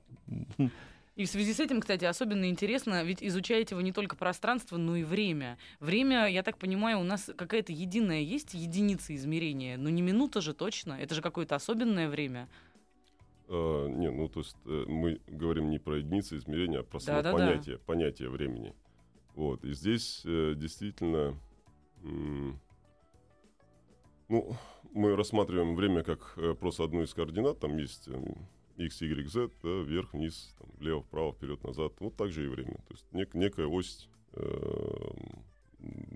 И 1.16 1.26
в 1.26 1.30
связи 1.30 1.52
с 1.52 1.60
этим, 1.60 1.82
кстати, 1.82 2.06
особенно 2.06 2.48
интересно, 2.48 3.04
ведь 3.04 3.24
изучаете 3.24 3.74
вы 3.74 3.82
не 3.82 3.92
только 3.92 4.16
пространство, 4.16 4.78
но 4.78 4.96
и 4.96 5.04
время. 5.04 5.58
Время, 5.80 6.28
я 6.28 6.44
так 6.44 6.60
понимаю, 6.60 7.00
у 7.00 7.04
нас 7.04 7.32
какая-то 7.36 7.72
единая 7.72 8.22
есть 8.22 8.54
единица 8.54 9.16
измерения, 9.16 9.78
но 9.78 9.90
не 9.90 10.04
минута 10.04 10.42
же 10.42 10.54
точно, 10.54 10.94
это 10.94 11.16
же 11.16 11.24
какое-то 11.24 11.56
особенное 11.56 12.08
время. 12.08 12.48
А, 13.48 13.88
не, 13.88 14.12
ну 14.12 14.28
то 14.30 14.42
есть 14.42 14.56
э, 14.66 14.86
мы 14.88 15.20
говорим 15.28 15.72
не 15.72 15.80
про 15.80 15.98
единицы 15.98 16.36
измерения, 16.38 16.82
а 16.82 16.84
про 16.84 17.00
само 17.00 17.24
Да-да-да. 17.24 17.48
понятие, 17.48 17.78
понятие 17.80 18.30
времени. 18.30 18.76
Вот. 19.34 19.64
И 19.64 19.74
здесь 19.74 20.22
э, 20.24 20.54
действительно, 20.56 21.34
м, 22.04 22.60
ну, 24.29 24.55
мы 24.93 25.15
рассматриваем 25.15 25.75
время 25.75 26.03
как 26.03 26.34
э, 26.38 26.53
просто 26.53 26.84
одну 26.84 27.03
из 27.03 27.13
координат. 27.13 27.60
Там 27.60 27.77
есть 27.77 28.07
э, 28.07 28.19
x, 28.77 29.01
y, 29.01 29.27
z, 29.29 29.50
да, 29.63 29.69
вверх, 29.81 30.13
вниз, 30.13 30.55
там, 30.60 30.69
влево, 30.77 31.01
вправо, 31.01 31.34
вперед, 31.34 31.63
назад. 31.63 31.93
Вот 32.00 32.15
так 32.15 32.31
же 32.31 32.46
и 32.46 32.48
время. 32.48 32.75
То 32.88 32.93
есть 32.93 33.05
нек- 33.12 33.38
некая 33.38 33.67
ось 33.67 34.10
э, 34.34 35.12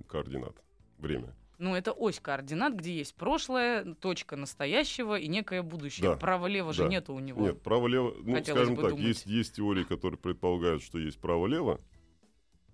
координат, 0.08 0.56
время. 0.98 1.34
Ну, 1.58 1.76
это 1.76 1.92
ось 1.92 2.20
координат, 2.20 2.74
где 2.74 2.96
есть 2.98 3.14
прошлое, 3.14 3.94
точка 3.94 4.36
настоящего 4.36 5.18
и 5.20 5.28
некое 5.28 5.62
будущее. 5.62 6.10
Да. 6.10 6.18
Право-лево 6.18 6.74
же 6.74 6.84
Да. 6.84 6.90
нету 6.90 7.14
у 7.14 7.20
него. 7.20 7.40
Нет, 7.40 7.62
право-лево, 7.62 8.16
ну, 8.24 8.34
Хотелось 8.34 8.62
скажем 8.64 8.76
так, 8.78 8.90
думать. 8.92 9.06
есть, 9.06 9.26
есть 9.28 9.56
теории, 9.58 9.84
которые 9.84 10.18
предполагают, 10.18 10.82
что 10.82 10.98
есть 10.98 11.20
право-лево. 11.20 11.80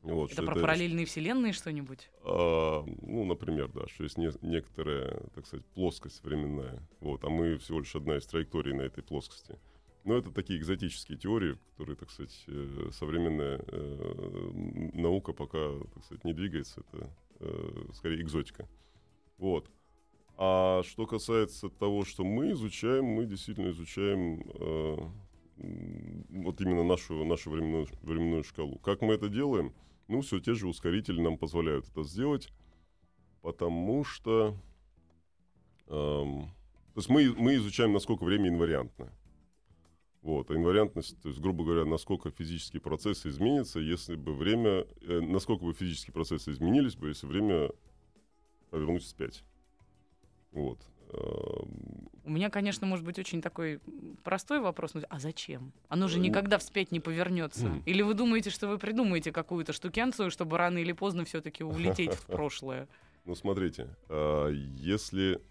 Вот, 0.03 0.31
это 0.31 0.43
про 0.43 0.55
параллельные 0.55 1.05
вселенные 1.05 1.53
что-нибудь? 1.53 2.09
а, 2.23 2.83
ну, 3.01 3.25
например, 3.25 3.69
да, 3.73 3.87
что 3.87 4.03
есть 4.03 4.17
не- 4.17 4.31
некоторая, 4.41 5.19
так 5.35 5.45
сказать, 5.45 5.65
плоскость 5.67 6.23
временная. 6.23 6.87
Вот, 7.01 7.23
а 7.23 7.29
мы 7.29 7.57
всего 7.57 7.79
лишь 7.79 7.95
одна 7.95 8.17
из 8.17 8.25
траекторий 8.25 8.73
на 8.73 8.83
этой 8.83 9.03
плоскости. 9.03 9.57
Но 10.05 10.15
это 10.15 10.31
такие 10.31 10.57
экзотические 10.59 11.17
теории, 11.17 11.57
которые, 11.71 11.97
так 11.97 12.09
сказать, 12.09 12.45
э, 12.47 12.89
современная 12.93 13.59
э, 13.67 14.51
наука 14.93 15.33
пока, 15.33 15.79
так 15.93 16.05
сказать, 16.05 16.23
не 16.23 16.33
двигается. 16.33 16.81
Это 16.91 17.09
э, 17.41 17.85
скорее 17.93 18.21
экзотика. 18.21 18.69
Вот. 19.37 19.69
А 20.37 20.83
что 20.83 21.07
касается 21.07 21.69
того, 21.69 22.05
что 22.05 22.23
мы 22.23 22.51
изучаем, 22.51 23.03
мы 23.03 23.25
действительно 23.25 23.71
изучаем 23.71 24.43
э, 24.53 24.97
вот 26.29 26.61
именно 26.61 26.83
нашу, 26.83 27.25
нашу 27.25 27.49
временную, 27.49 27.87
временную 28.01 28.43
шкалу. 28.43 28.77
Как 28.79 29.01
мы 29.01 29.15
это 29.15 29.27
делаем? 29.27 29.73
Ну, 30.07 30.21
все 30.21 30.39
те 30.39 30.53
же 30.53 30.67
ускорители 30.67 31.19
нам 31.19 31.37
позволяют 31.37 31.87
это 31.89 32.03
сделать, 32.03 32.49
потому 33.41 34.03
что... 34.03 34.55
эм, 35.87 36.49
то 36.93 36.99
есть 36.99 37.09
мы, 37.09 37.33
мы 37.37 37.55
изучаем, 37.55 37.93
насколько 37.93 38.23
время 38.23 38.49
инвариантно. 38.49 39.11
Вот, 40.21 40.49
а 40.51 40.55
инвариантность, 40.55 41.21
то 41.21 41.29
есть, 41.29 41.39
грубо 41.39 41.63
говоря, 41.63 41.85
насколько 41.85 42.31
физические 42.31 42.81
процессы 42.81 43.29
изменятся, 43.29 43.79
если 43.79 44.15
бы 44.15 44.33
время, 44.33 44.85
э, 45.01 45.21
насколько 45.21 45.63
бы 45.63 45.73
физические 45.73 46.13
процессы 46.13 46.51
изменились 46.51 46.95
бы, 46.95 47.09
если 47.09 47.27
время 47.27 47.69
повернуть 48.69 49.03
вспять. 49.03 49.43
Вот. 50.51 50.79
Эм, 51.13 52.09
У 52.23 52.29
меня, 52.29 52.49
конечно, 52.49 52.85
может 52.85 53.05
быть 53.05 53.17
очень 53.19 53.41
такой 53.41 53.79
простой 54.23 54.59
вопрос, 54.59 54.93
но 54.93 55.01
а 55.09 55.19
зачем? 55.19 55.71
Оно 55.87 56.07
же 56.07 56.17
Э, 56.17 56.21
никогда 56.21 56.57
вспять 56.57 56.91
не 56.91 56.99
повернется. 56.99 57.67
Мгм. 57.67 57.83
Или 57.85 58.01
вы 58.01 58.13
думаете, 58.13 58.49
что 58.49 58.67
вы 58.67 58.77
придумаете 58.77 59.31
какую-то 59.31 59.71
штукенцию, 59.73 60.29
чтобы 60.31 60.57
рано 60.57 60.77
или 60.79 60.91
поздно 60.91 61.23
все-таки 61.23 61.63
улететь 61.63 62.13
в 62.13 62.25
прошлое? 62.27 62.87
Ну, 63.25 63.35
смотрите, 63.35 63.95
а, 64.09 64.49
если... 64.49 65.41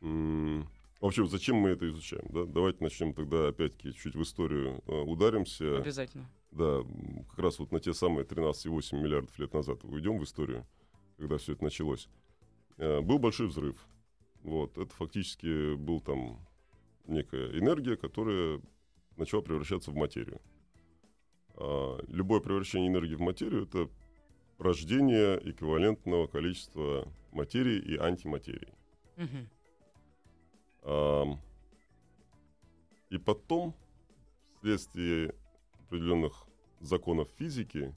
м, 0.00 0.68
Вообще, 1.00 1.26
зачем 1.26 1.56
мы 1.56 1.70
это 1.70 1.86
изучаем? 1.90 2.24
Да? 2.30 2.44
Давайте 2.46 2.82
начнем 2.82 3.12
тогда 3.12 3.48
опять-таки 3.48 3.92
чуть 3.92 4.14
в 4.14 4.22
историю 4.22 4.82
э, 4.86 4.92
ударимся. 4.92 5.76
Обязательно. 5.76 6.24
Да, 6.50 6.82
как 7.30 7.38
раз 7.40 7.58
вот 7.58 7.72
на 7.72 7.80
те 7.80 7.92
самые 7.92 8.24
13,8 8.24 8.96
миллиардов 9.02 9.38
лет 9.38 9.52
назад 9.52 9.84
уйдем 9.84 10.18
в 10.18 10.24
историю, 10.24 10.64
когда 11.18 11.36
все 11.36 11.52
это 11.52 11.64
началось. 11.64 12.08
Э, 12.78 13.00
Был 13.00 13.18
большой 13.18 13.48
взрыв. 13.48 13.76
Вот, 14.44 14.76
это 14.76 14.94
фактически 14.94 15.74
был 15.74 16.00
там 16.00 16.38
некая 17.06 17.58
энергия, 17.58 17.96
которая 17.96 18.60
начала 19.16 19.40
превращаться 19.40 19.90
в 19.90 19.96
материю. 19.96 20.38
А, 21.56 21.98
Любое 22.08 22.40
превращение 22.40 22.90
энергии 22.90 23.14
в 23.14 23.20
материю— 23.20 23.62
это 23.64 23.88
рождение 24.58 25.40
эквивалентного 25.50 26.26
количества 26.26 27.10
материи 27.32 27.78
и 27.78 27.96
антиматерии. 27.96 28.74
Мгм. 29.16 29.48
Ам, 30.82 31.40
И 33.08 33.16
потом, 33.16 33.74
вследствие 34.58 35.34
определенных 35.86 36.46
законов 36.80 37.30
физики, 37.38 37.94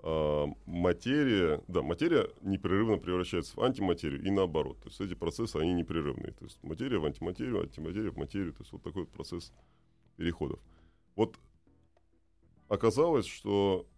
а, 0.00 0.46
материя, 0.66 1.62
да, 1.68 1.82
материя 1.82 2.28
непрерывно 2.42 2.98
превращается 2.98 3.56
в 3.56 3.62
антиматерию 3.62 4.22
и 4.22 4.30
наоборот. 4.30 4.78
То 4.80 4.88
есть 4.88 5.00
эти 5.00 5.14
процессы, 5.14 5.56
они 5.56 5.72
непрерывные. 5.72 6.32
То 6.32 6.44
есть 6.44 6.62
материя 6.62 6.98
в 6.98 7.04
антиматерию, 7.04 7.62
антиматерия 7.62 8.10
в 8.10 8.16
материю. 8.16 8.52
То 8.52 8.62
есть 8.62 8.72
вот 8.72 8.82
такой 8.82 9.02
вот 9.02 9.10
процесс 9.10 9.52
переходов. 10.16 10.60
Вот 11.16 11.36
оказалось, 12.68 13.26
что 13.26 13.88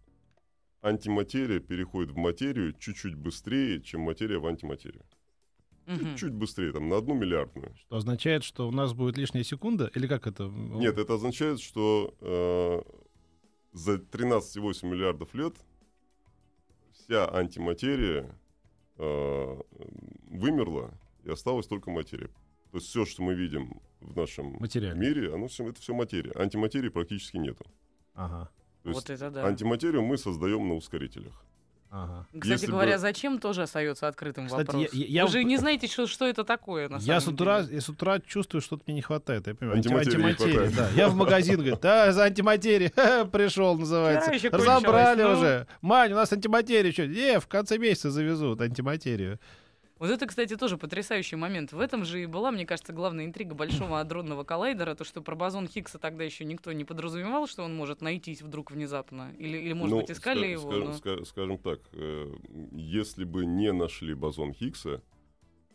антиматерия 0.81 1.59
переходит 1.59 2.11
в 2.11 2.17
материю 2.17 2.73
чуть-чуть 2.73 3.15
быстрее, 3.15 3.81
чем 3.81 4.01
материя 4.01 4.39
в 4.39 4.47
антиматерию. 4.47 5.03
Мгм. 5.85 6.15
Чуть 6.15 6.33
быстрее, 6.33 6.71
там, 6.71 6.89
на 6.89 6.97
одну 6.97 7.13
миллиардную. 7.13 7.75
Что 7.75 7.97
означает, 7.97 8.43
что 8.43 8.67
у 8.67 8.71
нас 8.71 8.93
будет 8.93 9.17
лишняя 9.17 9.43
секунда? 9.43 9.91
Или 9.93 10.07
как 10.07 10.25
это? 10.25 10.45
Нет, 10.45 10.97
это 10.97 11.15
означает, 11.15 11.59
что 11.59 12.15
э, 12.21 12.81
за 13.73 13.95
13,8 13.95 14.85
миллиардов 14.87 15.33
лет 15.33 15.55
вся 16.93 17.27
антиматерия 17.33 18.35
э, 18.97 19.57
вымерла, 20.29 20.91
и 21.23 21.29
осталась 21.29 21.67
только 21.67 21.91
материя. 21.91 22.27
То 22.71 22.77
есть 22.77 22.87
все, 22.87 23.05
что 23.05 23.21
мы 23.21 23.33
видим 23.33 23.81
в 23.99 24.15
нашем 24.15 24.53
Материально. 24.59 24.99
мире, 24.99 25.33
оно 25.33 25.47
всё, 25.47 25.67
это 25.67 25.79
все 25.81 25.93
материя. 25.93 26.31
Антиматерии 26.35 26.89
практически 26.89 27.37
нету. 27.37 27.65
Ага. 28.13 28.49
То 28.83 28.89
есть 28.89 29.01
Вот 29.01 29.09
это 29.09 29.29
да. 29.29 29.45
антиматерию 29.45 30.01
мы 30.01 30.17
создаем 30.17 30.67
на 30.67 30.75
ускорителях. 30.75 31.45
Ага. 31.93 32.25
Кстати 32.31 32.47
Если 32.53 32.67
говоря, 32.67 32.93
бы- 32.93 32.99
зачем 32.99 33.37
тоже 33.37 33.63
остается 33.63 34.07
открытым 34.07 34.47
Кстати, 34.47 34.65
вопрос. 34.67 34.93
я- 34.93 35.05
я- 35.07 35.25
Вы 35.25 35.31
же 35.31 35.43
не 35.43 35.57
знаете, 35.57 35.87
что, 35.87 36.07
что 36.07 36.25
это 36.25 36.45
такое 36.45 36.87
на 36.87 36.95
Я 36.99 37.19
с, 37.19 37.25
самом 37.25 37.35
утра, 37.35 37.61
деле. 37.63 37.75
я 37.75 37.81
с 37.81 37.89
утра 37.89 38.19
чувствую, 38.21 38.61
что-то 38.61 38.83
мне 38.87 38.95
не 38.95 39.01
хватает. 39.01 39.45
Я 39.47 39.55
понимаю, 39.55 39.79
анти- 39.79 39.87
Антиматерии 39.89 40.17
не 40.21 40.29
антиматерии, 40.29 40.53
хватает. 40.67 40.75
да. 40.75 40.89
Я 41.01 41.09
в 41.09 41.15
магазин, 41.15 41.55
говорит, 41.55 41.81
да, 41.81 42.11
за 42.13 42.23
антиматерии 42.23 42.87
пришел, 43.31 43.77
называется. 43.77 44.31
Еще 44.31 44.47
Разобрали 44.49 45.23
ну. 45.23 45.33
уже. 45.33 45.67
Мань, 45.81 46.13
у 46.13 46.15
нас 46.15 46.31
антиматерия. 46.31 46.93
Что? 46.93 47.07
Не, 47.07 47.41
в 47.41 47.47
конце 47.47 47.77
месяца 47.77 48.09
завезут 48.09 48.61
антиматерию. 48.61 49.37
Вот 50.01 50.09
это, 50.09 50.25
кстати, 50.25 50.55
тоже 50.57 50.79
потрясающий 50.79 51.35
момент. 51.35 51.73
В 51.73 51.79
этом 51.79 52.05
же 52.05 52.23
и 52.23 52.25
была, 52.25 52.49
мне 52.49 52.65
кажется, 52.65 52.91
главная 52.91 53.23
интрига 53.25 53.53
Большого 53.53 53.99
адронного 53.99 54.43
коллайдера, 54.43 54.95
то, 54.95 55.03
что 55.03 55.21
про 55.21 55.35
бозон 55.35 55.67
Хиггса 55.67 55.99
тогда 55.99 56.23
еще 56.23 56.43
никто 56.43 56.71
не 56.71 56.83
подразумевал, 56.85 57.45
что 57.45 57.61
он 57.63 57.75
может 57.75 58.01
найтись 58.01 58.41
вдруг 58.41 58.71
внезапно. 58.71 59.31
Или, 59.37 59.59
или 59.59 59.73
может 59.73 59.91
Ну, 59.93 60.01
быть, 60.01 60.09
искали 60.09 60.47
ска- 60.47 60.51
его. 60.53 60.71
скажем, 60.71 60.85
но- 60.87 60.93
ска- 60.95 61.25
скажем 61.25 61.57
так, 61.59 61.81
э, 61.93 62.33
если 62.71 63.25
бы 63.25 63.45
не 63.45 63.71
нашли 63.71 64.15
бозон 64.15 64.53
Хиггса, 64.53 65.03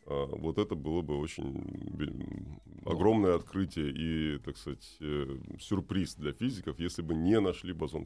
а, 0.07 0.27
вот 0.27 0.59
это 0.59 0.75
было 0.75 1.03
бы 1.03 1.17
очень 1.21 2.59
огромное 2.85 3.37
открытие 3.37 3.93
и, 3.93 4.39
так 4.39 4.57
сказать, 4.57 4.97
э, 5.03 5.39
сюрприз 5.61 6.17
для 6.17 6.33
физиков, 6.33 6.81
если 6.81 7.03
бы 7.03 7.15
не 7.15 7.39
нашли 7.39 7.73
бозон 7.73 8.05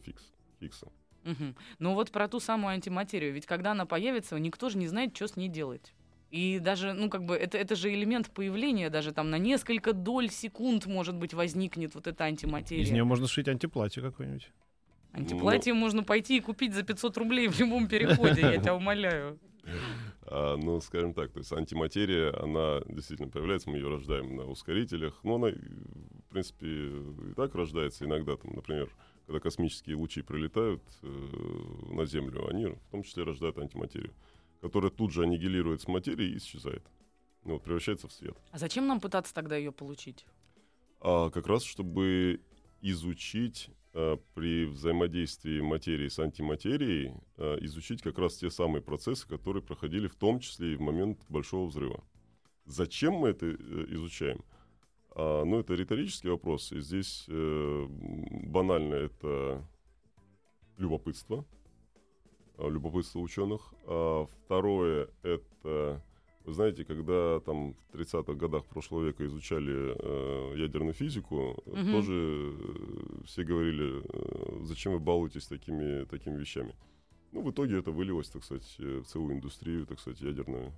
Хиггса. 0.61 0.89
Мгм. 1.25 1.57
Но 1.79 1.95
вот 1.95 2.11
про 2.11 2.29
ту 2.29 2.41
самую 2.41 2.73
антиматерию. 2.75 3.33
Ведь 3.33 3.47
когда 3.47 3.71
она 3.73 3.87
появится, 3.87 4.39
никто 4.39 4.69
же 4.69 4.77
не 4.77 4.87
знает, 4.87 5.17
что 5.17 5.27
с 5.27 5.37
ней 5.37 5.49
делать. 5.49 5.95
И 6.31 6.61
даже, 6.61 6.93
ну, 6.93 7.11
как 7.11 7.25
бы, 7.25 7.35
это, 7.35 7.59
это 7.59 7.75
же 7.75 7.93
элемент 7.93 8.31
появления, 8.31 8.89
даже 8.89 9.13
там 9.13 9.31
на 9.31 9.39
несколько 9.39 9.93
доль 9.93 10.31
секунд, 10.31 10.87
может 10.87 11.17
быть, 11.17 11.35
возникнет 11.35 11.95
вот 11.95 12.07
эта 12.07 12.25
антиматерия. 12.25 12.85
Из 12.85 12.91
нее 12.91 13.05
можно 13.05 13.27
сшить 13.27 13.49
антиплатье 13.49 14.03
какое-нибудь. 14.03 14.51
Антиплатье 15.13 15.75
можно 15.75 16.05
пойти 16.05 16.37
и 16.37 16.41
купить 16.41 16.73
за 16.73 16.85
500 16.85 17.17
рублей 17.19 17.49
в 17.49 17.59
любом 17.59 17.89
переходе, 17.89 18.43
я 18.43 18.59
тебя 18.59 18.77
умоляю. 18.77 19.41
А, 20.23 20.57
ну, 20.57 20.81
скажем 20.81 21.15
так, 21.15 21.33
то 21.33 21.41
есть 21.41 21.53
антиматерия, 21.53 22.33
она 22.41 22.81
действительно 22.89 23.29
появляется, 23.29 23.69
мы 23.69 23.79
ее 23.79 23.89
рождаем 23.89 24.37
на 24.37 24.45
ускорителях, 24.45 25.19
но 25.25 25.35
она, 25.35 25.49
в 25.49 26.31
принципе, 26.31 26.67
и 26.67 27.35
так 27.35 27.55
рождается 27.57 28.05
иногда, 28.05 28.37
там, 28.37 28.53
например, 28.55 28.89
когда 29.27 29.41
космические 29.41 29.97
лучи 29.97 30.23
прилетают 30.23 30.83
э, 31.03 31.93
на 31.93 32.07
Землю, 32.07 32.49
они 32.49 32.67
в 32.67 32.91
том 32.93 33.03
числе 33.03 33.25
рождают 33.25 33.59
антиматерию, 33.59 34.13
которая 34.61 34.90
тут 34.90 35.12
же 35.12 35.23
аннигилирует 35.23 35.83
с 35.83 35.88
материей 35.88 36.35
и 36.35 36.38
исчезает. 36.38 36.83
Ну, 37.45 37.55
вот, 37.55 37.62
превращается 37.62 38.09
в 38.09 38.12
свет. 38.12 38.37
А 38.50 38.59
зачем 38.59 38.87
нам 38.87 39.00
пытаться 39.00 39.35
тогда 39.35 39.57
ее 39.57 39.73
получить? 39.73 40.26
А 41.00 41.31
как 41.31 41.47
раз, 41.47 41.62
чтобы 41.62 42.40
изучить 42.83 43.71
э, 43.95 44.17
при 44.35 44.67
взаимодействии 44.67 45.61
материи 45.61 46.09
с 46.09 46.19
антиматерией, 46.19 47.14
э, 47.37 47.59
изучить 47.62 48.02
как 48.02 48.19
раз 48.19 48.37
те 48.37 48.50
самые 48.50 48.83
процессы, 48.83 49.26
которые 49.26 49.62
проходили 49.62 50.07
в 50.07 50.17
том 50.17 50.40
числе 50.40 50.75
и 50.75 50.76
в 50.76 50.81
момент 50.81 51.19
Большого 51.29 51.67
взрыва. 51.67 52.05
Зачем 52.67 53.14
мы 53.14 53.29
это 53.29 53.47
э, 53.47 53.87
изучаем? 53.90 54.45
А, 55.12 55.45
ну, 55.45 55.59
это 55.59 55.75
риторический 55.75 56.29
вопрос. 56.29 56.73
И 56.73 56.81
здесь 56.81 57.25
э, 57.29 57.87
банально 57.88 58.95
это 58.95 59.67
любопытство. 60.76 61.45
А, 62.61 62.69
Любопытство 62.69 63.19
ученых. 63.21 63.73
А 63.87 64.26
второе 64.45 65.09
это 65.23 66.02
вы 66.45 66.55
знаете, 66.55 66.85
когда 66.85 67.38
там 67.40 67.75
в 67.75 67.95
30-х 67.95 68.33
годах 68.35 68.64
прошлого 68.64 69.05
века 69.07 69.26
изучали 69.26 69.95
э, 69.95 70.55
ядерную 70.57 70.95
физику, 70.95 71.62
э, 71.67 71.71
Мгм. 71.83 71.93
тоже 71.93 72.12
э, 72.59 73.23
все 73.26 73.45
говорили, 73.45 74.02
э, 74.02 74.64
зачем 74.64 74.93
вы 74.95 75.00
балуетесь 75.00 75.47
такими, 75.47 76.05
такими 76.07 76.38
вещами. 76.38 76.75
Ну, 77.33 77.43
в 77.43 77.50
итоге 77.50 77.79
это 77.79 77.93
вылилось, 77.93 78.31
так 78.31 78.43
сказать, 78.43 78.75
э, 78.79 79.00
в 79.00 79.05
целую 79.07 79.35
индустрию, 79.37 79.87
так 79.87 80.00
сказать, 80.00 80.21
ядерную, 80.23 80.73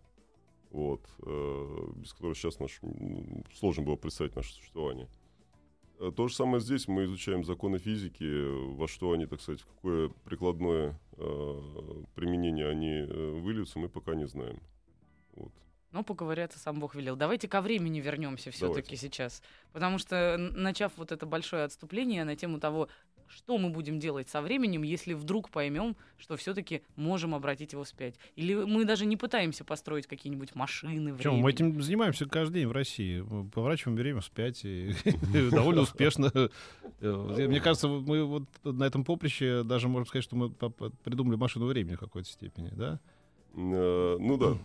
вот, 0.73 1.03
э, 1.21 1.87
без 1.97 2.13
которой 2.13 2.35
сейчас 2.35 2.59
наш, 2.59 2.81
сложно 3.55 3.85
было 3.85 3.97
представить 3.97 4.35
наше 4.35 4.53
существование. 4.53 5.09
Э, 6.03 6.11
То 6.11 6.29
же 6.29 6.35
самое 6.35 6.61
здесь. 6.61 6.89
Мы 6.89 7.05
изучаем 7.05 7.45
законы 7.45 7.79
физики, 7.79 8.25
э, 8.25 8.75
во 8.75 8.89
что 8.89 9.13
они, 9.13 9.27
так 9.27 9.41
сказать, 9.41 9.61
в 9.61 9.67
какое 9.67 10.09
прикладное 10.25 10.99
э, 11.17 12.03
применение 12.15 12.69
они 12.69 13.07
э, 13.09 13.41
выльются, 13.41 13.79
мы 13.79 13.89
пока 13.89 14.15
не 14.15 14.27
знаем. 14.27 14.61
Вот. 15.35 15.53
Ну, 15.93 16.03
поговорят, 16.03 16.53
сам 16.55 16.81
Бог 16.81 16.95
велел. 16.95 17.17
Давайте 17.17 17.47
ко 17.49 17.61
времени 17.61 18.01
вернемся 18.01 18.51
все-таки 18.51 18.97
сейчас. 18.97 19.43
Потому 19.73 19.99
что, 19.99 20.37
начав 20.39 20.93
вот 20.97 21.13
это 21.13 21.27
большое 21.27 21.65
отступление 21.65 22.25
на 22.25 22.35
тему 22.35 22.59
того, 22.59 22.89
что 23.33 23.59
мы 23.59 23.71
будем 23.71 23.99
делать 23.99 24.29
со 24.29 24.43
временем, 24.43 24.83
если 24.83 25.15
вдруг 25.15 25.51
поймем, 25.51 25.97
что 26.19 26.37
все-таки 26.37 26.83
можем 26.97 27.35
обратить 27.35 27.73
его 27.73 27.85
вспять. 27.85 28.15
Или 28.37 28.55
мы 28.55 28.85
даже 28.85 29.07
не 29.07 29.17
пытаемся 29.17 29.65
построить 29.65 30.07
какие-нибудь 30.07 30.55
машины 30.55 31.13
времени. 31.15 31.41
мы 31.41 31.51
этим 31.51 31.83
занимаемся 31.83 32.27
каждый 32.27 32.61
день 32.61 32.67
в 32.69 32.73
России. 32.73 33.21
Мы 33.21 33.49
поворачиваем 33.49 33.97
время 33.97 34.21
вспять 34.21 34.65
и 34.65 34.93
довольно 35.51 35.83
успешно. 35.83 36.31
Э, 37.01 37.47
Мне 37.49 37.61
кажется, 37.61 37.89
мы 37.89 38.25
вот 38.25 38.45
на 38.65 38.85
этом 38.85 39.05
поприще 39.05 39.63
даже 39.65 39.89
можем 39.89 40.07
сказать, 40.07 40.25
что 40.25 40.37
мы 40.37 40.51
придумали 40.51 41.37
машину 41.37 41.67
времени 41.67 41.97
в 41.97 42.01
какой-то 42.01 42.29
степени, 42.29 42.71
да? 42.75 43.01
Э, 43.55 44.17
Ну 44.19 44.37
да, 44.37 44.57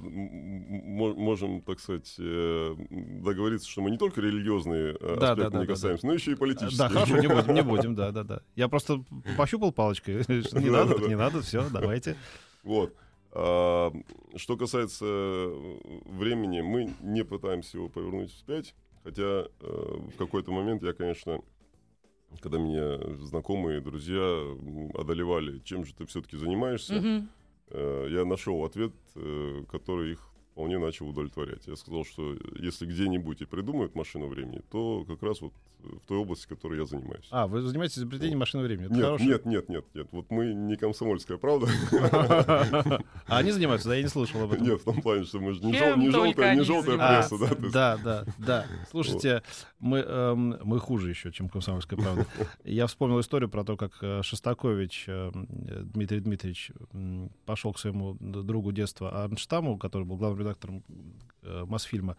можем, 0.98 1.62
так 1.62 1.80
сказать, 1.80 2.16
э, 2.20 2.76
договориться, 3.22 3.70
что 3.70 3.82
мы 3.82 3.92
не 3.92 3.98
только 3.98 4.22
религиозные 4.22 4.96
э, 5.00 5.18
Да, 5.20 5.32
аспекты 5.32 5.44
да, 5.44 5.50
да, 5.50 5.60
не 5.60 5.66
да, 5.66 5.74
касаемся, 5.74 6.06
но 6.08 6.14
еще 6.14 6.32
и 6.32 6.36
политические. 6.36 6.78
Да, 6.78 6.90
хорошо, 6.90 7.18
не 7.18 7.28
будем, 7.28 7.54
не 7.54 7.64
будем, 7.64 7.96
да, 7.96 8.12
да, 8.12 8.24
да. 8.24 8.42
Я 8.56 8.68
просто 8.68 9.04
пощупал 9.38 9.72
палочкой. 9.72 10.16
Не 10.28 10.70
надо, 10.70 10.98
не 11.08 11.16
надо, 11.16 11.42
все, 11.42 11.66
давайте. 11.70 12.18
Вот. 12.64 12.94
А, 13.32 13.94
что 14.36 14.58
касается 14.58 15.06
э, 15.06 15.80
времени, 16.06 16.62
мы 16.62 16.94
не 17.02 17.24
пытаемся 17.24 17.78
его 17.78 17.90
повернуть 17.90 18.32
вспять, 18.32 18.74
хотя 19.04 19.24
э, 19.24 19.48
в 19.62 20.18
какой-то 20.18 20.52
момент 20.52 20.82
я, 20.84 20.94
конечно, 20.94 21.42
когда 22.42 22.58
меня 22.58 22.98
знакомые, 23.18 23.82
друзья 23.82 24.42
одолевали, 24.94 25.60
чем 25.60 25.86
же 25.86 25.94
ты 25.94 26.06
все-таки 26.06 26.38
занимаешься, 26.38 27.28
э, 27.70 28.08
я 28.10 28.26
нашел 28.26 28.64
ответ, 28.64 28.94
э, 29.16 29.64
который 29.70 30.14
их 30.14 30.27
вполне 30.58 30.80
начал 30.80 31.08
удовлетворять. 31.08 31.68
Я 31.68 31.76
сказал, 31.76 32.04
что 32.04 32.36
если 32.58 32.88
где-нибудь 32.88 33.42
и 33.42 33.46
придумают 33.46 33.94
машину 33.94 34.26
времени, 34.26 34.64
то 34.72 35.06
как 35.08 35.22
раз 35.22 35.40
вот 35.42 35.54
в 35.88 36.06
той 36.08 36.18
области, 36.18 36.48
которой 36.48 36.80
я 36.80 36.86
занимаюсь. 36.86 37.28
А, 37.32 37.48
вы 37.48 37.62
занимаетесь 37.62 37.98
изобретением 38.00 38.40
машины 38.40 38.64
времени. 38.64 38.86
Это 38.86 38.96
нет, 38.96 39.04
хорошее. 39.06 39.30
нет, 39.30 39.46
нет, 39.46 39.70
нет, 39.70 39.86
нет. 39.94 40.08
Вот 40.12 40.30
мы 40.30 40.54
не 40.54 40.76
комсомольская 40.76 41.38
правда. 41.38 41.68
А 43.28 43.38
они 43.38 43.52
занимаются, 43.52 43.90
да, 43.90 43.96
я 43.96 44.04
не 44.04 44.08
слышал 44.10 44.42
об 44.44 44.54
этом. 44.54 44.66
Нет, 44.66 44.82
в 44.82 44.84
том 44.84 45.02
плане, 45.02 45.26
что 45.26 45.40
мы 45.40 45.54
же 45.54 45.62
не, 45.62 45.74
желтая, 46.12 46.56
не 46.56 46.62
желтая 46.64 46.98
пресса, 46.98 47.38
да. 47.38 47.46
есть- 47.48 47.72
Да, 47.72 47.98
да, 48.04 48.26
да. 48.38 48.66
Слушайте, 48.90 49.44
мы, 49.80 50.00
эм, 50.00 50.58
мы 50.64 50.80
хуже 50.80 51.10
еще, 51.10 51.32
чем 51.32 51.50
комсомольская 51.50 52.00
правда. 52.00 52.26
Я 52.64 52.88
вспомнил 52.88 53.20
историю 53.20 53.50
про 53.50 53.64
то, 53.64 53.78
как 53.78 53.98
э, 54.02 54.22
Шостакович 54.24 55.06
э, 55.08 55.32
Дмитрий 55.34 56.20
Дмитриевич 56.20 56.72
пошел 57.46 57.74
к 57.74 57.80
своему 57.80 58.16
другу 58.20 58.72
детства 58.72 59.24
Арнштаму, 59.24 59.78
который 59.78 60.04
был 60.04 60.18
главным 60.18 60.40
редактором 60.40 60.84
э, 61.44 61.66
Мосфильма. 61.66 62.18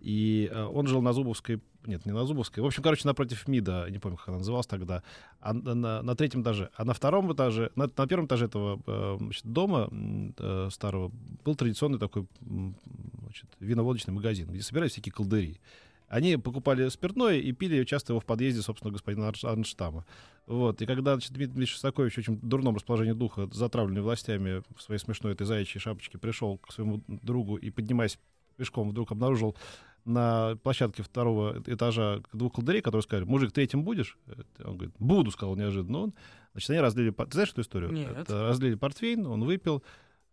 И 0.00 0.48
э, 0.50 0.64
он 0.64 0.86
жил 0.86 1.02
на 1.02 1.12
Зубовской, 1.12 1.60
нет, 1.86 2.06
не 2.06 2.12
на 2.12 2.24
Зубовской, 2.24 2.62
в 2.62 2.66
общем, 2.66 2.82
короче, 2.82 3.06
напротив 3.06 3.46
МИДа, 3.46 3.86
не 3.90 3.98
помню, 3.98 4.16
как 4.16 4.28
она 4.28 4.38
называлась 4.38 4.66
тогда, 4.66 5.02
а 5.40 5.52
на, 5.52 6.02
на- 6.02 6.14
третьем 6.14 6.42
этаже. 6.42 6.70
А 6.74 6.84
на 6.84 6.94
втором 6.94 7.32
этаже, 7.32 7.70
на, 7.76 7.90
на 7.94 8.06
первом 8.06 8.26
этаже 8.26 8.46
этого 8.46 8.80
э, 8.86 9.16
значит, 9.18 9.44
дома 9.44 9.88
э, 9.90 10.68
старого 10.70 11.12
был 11.44 11.54
традиционный 11.54 11.98
такой 11.98 12.26
значит, 12.40 13.48
виноводочный 13.60 14.14
магазин, 14.14 14.48
где 14.48 14.62
собирались 14.62 14.92
всякие 14.92 15.12
колдыри. 15.12 15.60
Они 16.08 16.36
покупали 16.36 16.88
спиртное 16.88 17.36
и 17.36 17.52
пили 17.52 17.84
часто 17.84 18.12
его 18.12 18.20
в 18.20 18.24
подъезде, 18.24 18.62
собственно, 18.62 18.92
господина 18.92 19.32
Арнштама. 19.42 20.04
Вот. 20.46 20.82
И 20.82 20.86
когда 20.86 21.14
значит, 21.14 21.32
Дмитрий 21.32 21.66
Шостакович 21.66 22.14
в 22.14 22.18
очень 22.18 22.40
дурном 22.40 22.74
расположении 22.74 23.12
духа, 23.12 23.48
затравленный 23.52 24.00
властями 24.00 24.64
в 24.74 24.82
своей 24.82 24.98
смешной 24.98 25.34
этой 25.34 25.46
заячьей 25.46 25.80
шапочке, 25.80 26.18
пришел 26.18 26.58
к 26.58 26.72
своему 26.72 27.00
другу 27.06 27.54
и, 27.56 27.70
поднимаясь 27.70 28.18
пешком, 28.56 28.90
вдруг 28.90 29.12
обнаружил 29.12 29.56
на 30.04 30.56
площадке 30.62 31.02
второго 31.02 31.62
этажа 31.66 32.22
двух 32.32 32.54
колдырей, 32.54 32.82
которые 32.82 33.02
сказали, 33.02 33.24
мужик, 33.24 33.52
ты 33.52 33.62
этим 33.62 33.82
будешь? 33.82 34.18
Это 34.26 34.68
Он 34.68 34.76
говорит, 34.76 34.94
буду, 34.98 35.30
сказал 35.30 35.56
неожиданно 35.56 35.98
он. 35.98 36.14
Значит, 36.52 36.70
они 36.70 36.80
разлили... 36.80 37.10
Ты 37.10 37.32
знаешь 37.32 37.50
эту 37.50 37.60
историю? 37.60 37.92
Нет. 37.92 38.16
Это 38.16 38.42
разлили 38.42 38.74
портвейн, 38.74 39.26
он 39.26 39.44
выпил. 39.44 39.82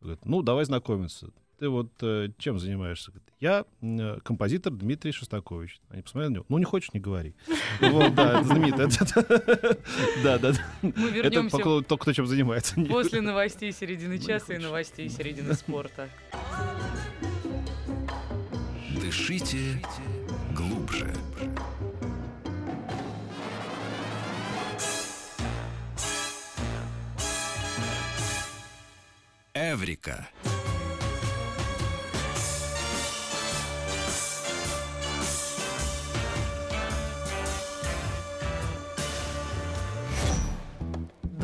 Говорит, 0.01 0.25
ну, 0.25 0.41
давай 0.41 0.65
знакомиться. 0.65 1.29
Ты 1.59 1.69
вот 1.69 1.91
э, 2.01 2.29
чем 2.37 2.59
занимаешься? 2.59 3.11
Говорит, 3.11 3.29
я 3.39 3.65
э, 3.81 4.19
композитор 4.23 4.73
Дмитрий 4.73 5.11
Шостакович. 5.11 5.81
Они 5.89 6.03
посмотрели 6.03 6.29
на 6.29 6.35
него. 6.35 6.45
Ну, 6.49 6.59
не 6.59 6.65
хочешь, 6.65 6.93
не 6.93 6.99
говори. 6.99 7.33
Вот, 7.81 8.13
да, 8.13 8.39
это 8.39 8.43
знаменито. 8.43 8.87
Да, 10.23 10.37
да. 10.37 10.53
Мы 10.83 10.89
Это 10.91 11.29
вернемся 11.29 11.57
только 11.57 11.87
тот, 11.87 12.01
кто 12.01 12.13
чем 12.13 12.27
занимается. 12.27 12.75
после 12.87 13.21
новостей 13.21 13.71
середины 13.71 14.19
часа 14.19 14.53
и 14.53 14.59
новостей 14.59 15.09
середины 15.09 15.53
спорта. 15.55 16.09
Дышите 19.07 19.81
глубже. 20.53 21.13
Эврика. 29.53 30.27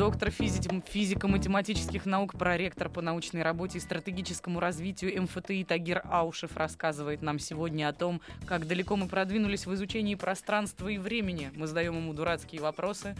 Доктор 0.04 0.28
физи- 0.28 0.82
физико-математических 0.86 2.04
наук, 2.04 2.34
проректор 2.36 2.90
по 2.90 3.00
научной 3.00 3.40
работе 3.40 3.78
и 3.78 3.80
стратегическому 3.80 4.60
развитию 4.60 5.22
МФТИ 5.22 5.64
Тагир 5.64 6.02
Аушев 6.04 6.58
рассказывает 6.58 7.22
нам 7.22 7.38
сегодня 7.38 7.88
о 7.88 7.94
том, 7.94 8.20
как 8.44 8.66
далеко 8.66 8.96
мы 8.96 9.08
продвинулись 9.08 9.64
в 9.64 9.72
изучении 9.72 10.14
пространства 10.14 10.88
и 10.88 10.98
времени. 10.98 11.52
Мы 11.54 11.66
задаем 11.66 11.96
ему 11.96 12.12
дурацкие 12.12 12.60
вопросы, 12.60 13.16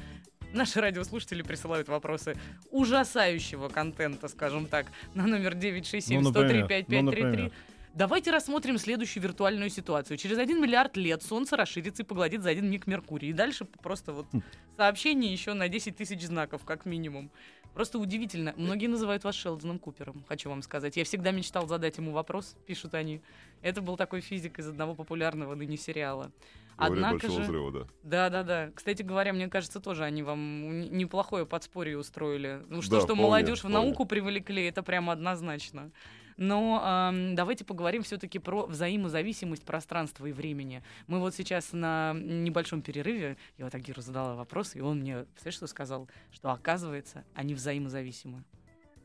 Наши 0.53 0.81
радиослушатели 0.81 1.43
присылают 1.43 1.89
вопросы 1.89 2.37
ужасающего 2.71 3.71
контента, 3.71 4.29
скажем 4.29 4.67
так, 4.67 4.87
на 5.15 5.27
номер 5.27 5.55
967 5.55 6.21
Ну, 6.21 6.29
например, 6.29 6.51
103 6.51 6.61
ну, 6.61 6.69
5533. 6.69 7.23
например. 7.25 7.53
Давайте 7.95 8.33
рассмотрим 8.33 8.77
следующую 8.77 9.23
виртуальную 9.23 9.71
ситуацию. 9.71 10.17
Через 10.17 10.39
один 10.39 10.61
миллиард 10.61 10.97
лет 10.97 11.23
Солнце 11.23 11.57
расширится 11.57 12.03
и 12.03 12.05
поглотит 12.05 12.43
за 12.43 12.51
один 12.51 12.69
миг 12.69 12.89
Меркурий. 12.89 13.29
И 13.29 13.33
дальше 13.33 13.67
просто 13.67 14.13
вот 14.13 14.27
Хм. 14.33 14.43
сообщение 14.77 15.33
еще 15.33 15.53
на 15.53 15.69
10 15.69 15.97
тысяч 15.97 16.23
знаков, 16.27 16.65
как 16.65 16.87
минимум. 16.87 17.31
Просто 17.73 18.01
удивительно. 18.01 18.53
Многие 18.57 18.89
называют 18.89 19.23
вас 19.23 19.37
Шелдоном 19.37 19.79
Купером, 19.79 20.25
хочу 20.29 20.49
вам 20.49 20.63
сказать. 20.63 20.97
Я 20.97 21.05
всегда 21.05 21.31
мечтал 21.31 21.69
задать 21.69 21.97
ему 21.99 22.11
вопрос, 22.11 22.57
пишут 22.67 22.95
они. 22.95 23.21
Это 23.63 23.81
был 23.81 23.97
такой 23.97 24.21
физик 24.23 24.59
из 24.59 24.69
одного 24.69 24.95
популярного 24.97 25.55
ныне 25.55 25.77
сериала. 25.77 26.33
Теория 26.77 26.93
Однако 26.95 27.13
большого 27.19 27.37
же... 27.37 27.43
взрыва, 27.43 27.71
да. 27.73 27.87
Да, 28.03 28.31
да, 28.31 28.43
да. 28.43 28.71
Кстати 28.75 29.03
говоря, 29.03 29.33
мне 29.33 29.47
кажется, 29.49 29.79
тоже 29.81 30.03
они 30.03 30.25
вам 30.25 30.81
неплохое 30.97 31.47
подспорье 31.47 31.97
устроили. 31.97 32.63
Ну, 32.69 32.83
что, 32.83 32.97
Да, 32.97 32.99
что 32.99 33.07
вполне, 33.15 33.23
молодежь 33.23 33.59
в 33.59 33.69
вполне. 33.69 33.77
науку 33.79 34.05
привлекли, 34.05 34.65
это 34.65 34.83
прямо 34.83 35.13
однозначно. 35.13 35.93
Но 36.37 36.81
ам, 36.83 37.35
давайте 37.35 37.65
поговорим 37.65 38.03
все-таки 38.03 38.39
про 38.39 38.67
взаимозависимость 38.67 39.65
пространства 39.65 40.27
и 40.27 40.33
времени. 40.33 40.83
Мы 41.07 41.21
вот 41.21 41.35
сейчас 41.35 41.73
на 41.73 42.13
небольшом 42.15 42.83
перерыве, 42.83 43.37
я 43.59 43.65
вот 43.65 43.75
Агиру 43.75 44.03
задала 44.03 44.35
вопрос, 44.35 44.75
и 44.75 44.81
он 44.81 45.01
мне, 45.01 45.27
все 45.37 45.51
что 45.51 45.67
сказал, 45.67 46.09
что 46.33 46.51
оказывается, 46.51 47.25
они 47.35 47.55
взаимозависимы. 47.55 48.45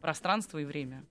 Пространство 0.01 0.57
и 0.57 0.65
время. 0.65 1.03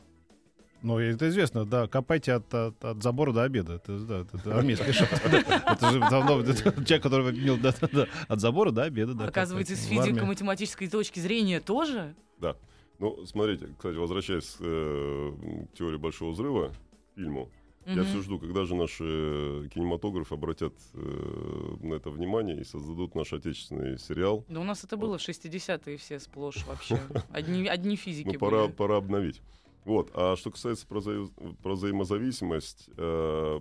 Ну, 0.83 0.99
это 0.99 1.29
известно, 1.29 1.65
да, 1.65 1.89
копайте 1.89 2.35
от, 2.35 2.55
от, 2.55 2.85
от 2.85 3.03
забора 3.03 3.33
до 3.33 3.43
обеда. 3.43 3.75
Это, 3.75 3.99
да, 3.99 4.21
это, 4.21 4.37
это 4.37 4.57
армейский 4.57 4.93
шаг. 4.93 5.09
Это 5.25 5.91
же 5.91 5.99
давно 5.99 6.43
человек, 6.45 7.03
который 7.03 7.37
имел 7.37 7.57
да, 7.57 7.75
да, 7.81 7.89
да, 7.93 8.07
от 8.29 8.41
забора 8.41 8.71
до 8.71 8.85
обеда. 8.85 9.15
да, 9.15 9.25
Оказывается, 9.27 9.75
с 9.75 9.85
физико-математической 9.87 10.87
точки 10.89 11.19
зрения 11.19 11.61
тоже? 11.61 12.15
Да. 12.39 12.57
Ну, 12.99 13.25
смотрите, 13.27 13.69
кстати, 13.77 13.97
возвращаясь 13.97 14.57
э, 14.61 15.33
к 15.73 15.77
теории 15.77 15.97
большого 15.99 16.33
взрыва, 16.33 16.73
фильму, 17.15 17.51
я 17.87 17.95
Мгм. 18.03 18.05
все 18.05 18.21
жду, 18.23 18.39
когда 18.39 18.65
же 18.65 18.75
наши 18.75 19.71
кинематографы 19.73 20.35
обратят 20.35 20.75
э, 20.95 21.77
на 21.81 21.95
это 21.95 22.11
внимание 22.11 22.61
и 22.61 22.65
создадут 22.65 23.15
наш 23.15 23.33
отечественный 23.33 23.99
сериал. 23.99 24.45
Да 24.49 24.61
у 24.61 24.65
нас 24.65 24.85
это 24.85 24.97
было 24.97 25.17
в 25.17 25.21
60-е 25.27 25.97
все 25.97 26.19
сплошь 26.19 26.67
вообще. 26.67 27.01
Одни, 27.31 27.67
одни 27.69 27.97
физики 27.97 28.31
Ну, 28.33 28.39
пора, 28.39 28.65
были. 28.65 28.73
пора 28.73 28.97
обновить. 28.99 29.41
Вот. 29.85 30.11
А 30.15 30.37
что 30.37 30.51
касается 30.51 30.87
про, 30.87 30.99
взаи- 31.01 31.57
про 31.63 31.75
взаимозависимость 31.75 32.91
э, 32.97 33.61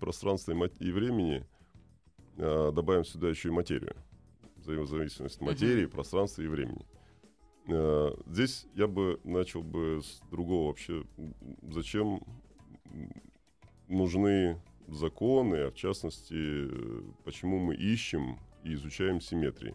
пространства 0.00 0.52
и, 0.52 0.54
ма- 0.54 0.70
и 0.78 0.90
времени, 0.90 1.44
э, 2.38 2.72
добавим 2.72 3.04
сюда 3.04 3.28
еще 3.28 3.48
и 3.48 3.52
материю. 3.52 3.94
Взаимозависимость 4.56 5.40
материи, 5.42 5.84
пространства 5.86 6.40
и 6.42 6.46
времени. 6.46 6.86
Э, 7.68 8.12
здесь 8.26 8.66
я 8.74 8.86
бы 8.86 9.20
начал 9.24 9.62
бы 9.62 10.00
с 10.02 10.20
другого 10.30 10.68
вообще. 10.68 11.04
Зачем 11.62 12.22
нужны 13.88 14.60
законы, 14.86 15.56
а 15.56 15.70
в 15.70 15.74
частности, 15.74 16.68
почему 17.24 17.58
мы 17.58 17.74
ищем 17.74 18.38
и 18.64 18.72
изучаем 18.74 19.20
симметрии? 19.20 19.74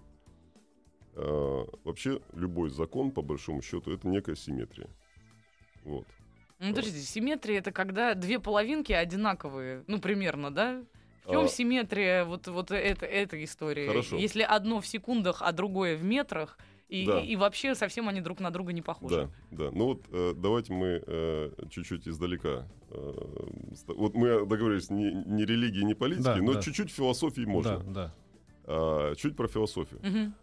Э, 1.16 1.66
Вообще 1.84 2.22
любой 2.34 2.70
закон, 2.70 3.12
по 3.12 3.22
большому 3.22 3.62
счету, 3.62 3.92
это 3.92 4.08
некая 4.08 4.36
симметрия. 4.36 4.90
Вот. 5.84 6.08
Ну, 6.60 6.70
подождите, 6.70 7.00
симметрия 7.06 7.60
это 7.60 7.72
когда 7.72 8.16
две 8.16 8.40
половинки 8.40 8.94
одинаковые, 8.94 9.84
ну, 9.88 10.00
примерно, 10.00 10.50
да? 10.50 10.84
В 11.26 11.32
чем 11.32 11.46
А, 11.46 11.48
симметрия 11.48 12.26
вот, 12.26 12.48
вот 12.48 12.72
это, 12.72 13.06
этой 13.06 13.44
истории? 13.44 13.88
Хорошо. 13.88 14.18
Если 14.18 14.42
одно 14.42 14.82
в 14.82 14.88
секундах, 14.88 15.42
а 15.42 15.52
другое 15.52 15.96
в 15.96 16.04
метрах, 16.04 16.58
и, 16.90 17.06
Да. 17.06 17.20
и, 17.20 17.28
и 17.28 17.36
вообще 17.36 17.76
совсем 17.76 18.08
они 18.10 18.22
друг 18.22 18.40
на 18.40 18.52
друга 18.52 18.74
не 18.74 18.82
похожи. 18.82 19.30
Да, 19.52 19.66
да. 19.66 19.72
Ну 19.72 19.86
вот 19.86 20.06
э, 20.12 20.34
давайте 20.36 20.74
мы 20.74 21.02
э, 21.06 21.52
чуть-чуть 21.70 22.08
издалека. 22.08 22.68
э, 22.90 23.14
вот 23.88 24.14
мы 24.16 24.46
договорились 24.46 24.90
не, 24.90 25.12
не 25.12 25.46
религии, 25.46 25.82
не 25.84 25.94
политики, 25.96 26.24
Да, 26.24 26.36
но 26.38 26.54
да. 26.54 26.62
чуть-чуть 26.62 26.92
философии 26.92 27.42
можно. 27.46 27.80
Да, 27.80 27.92
да. 27.94 28.14
А, 28.66 29.16
чуть 29.16 29.36
про 29.36 29.48
философию. 29.48 30.00
Мгм. 30.04 30.34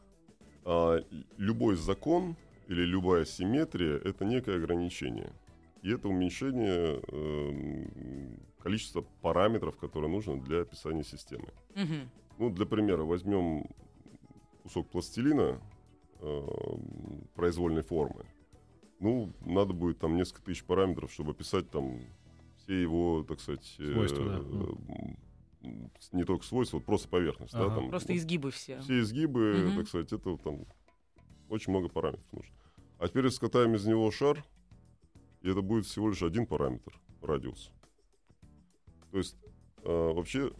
А, 0.64 0.98
любой 1.37 1.76
закон 1.76 2.37
или 2.68 2.83
любая 2.83 3.24
симметрия— 3.24 3.96
это 4.05 4.24
некое 4.24 4.57
ограничение. 4.57 5.33
И 5.83 5.90
это 5.90 6.09
уменьшение 6.09 7.00
эм, 7.11 8.38
количества 8.59 9.05
параметров, 9.22 9.76
которые 9.79 10.11
нужно 10.11 10.38
для 10.40 10.61
описания 10.62 11.03
системы. 11.05 11.48
Мгм. 11.74 12.11
Ну, 12.38 12.50
для 12.50 12.66
примера, 12.66 13.03
возьмем 13.05 13.64
кусок 14.62 14.88
пластилина 14.90 15.59
эм, 16.20 17.28
произвольной 17.35 17.83
формы. 17.83 18.24
Ну, 18.98 19.33
надо 19.40 19.72
будет 19.72 19.98
там 19.98 20.16
несколько 20.16 20.42
тысяч 20.42 20.64
параметров, 20.64 21.12
чтобы 21.12 21.33
описать 21.33 21.70
там 21.70 22.00
все 22.59 22.80
его, 22.80 23.24
так 23.26 23.40
сказать, 23.40 23.74
э, 23.78 23.92
Свойства, 23.92 24.26
да. 24.26 24.37
м, 24.37 25.16
м, 25.62 25.90
не 26.12 26.24
только 26.24 26.44
свойства, 26.44 26.76
вот 26.78 26.87
просто 26.87 27.09
поверхность. 27.09 27.54
да, 27.54 27.66
Ага. 27.66 27.74
там, 27.76 27.88
Просто 27.88 28.16
изгибы 28.16 28.50
все. 28.50 28.80
все 28.80 29.00
изгибы, 29.00 29.66
Мгм. 29.68 29.74
так 29.76 29.88
сказать, 29.88 30.12
это 30.12 30.37
там 30.37 30.66
очень 31.48 31.72
много 31.72 31.88
параметров 31.88 32.33
нужно. 32.33 32.54
А 32.98 33.09
теперь 33.09 33.30
скатаем 33.30 33.74
из 33.74 33.87
него 33.87 34.11
шар, 34.11 34.44
и 35.40 35.50
это 35.50 35.62
будет 35.62 35.87
всего 35.87 36.11
лишь 36.11 36.22
один 36.22 36.46
параметр, 36.46 37.00
радиус. 37.22 37.70
То 39.11 39.18
есть 39.18 39.37
э, 39.83 40.12
вообще 40.12 40.52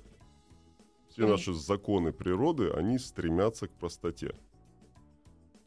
все 1.11 1.27
наши 1.27 1.53
законы 1.53 2.13
природы, 2.13 2.71
они 2.71 2.99
стремятся 2.99 3.69
к 3.69 3.73
простоте. 3.73 4.35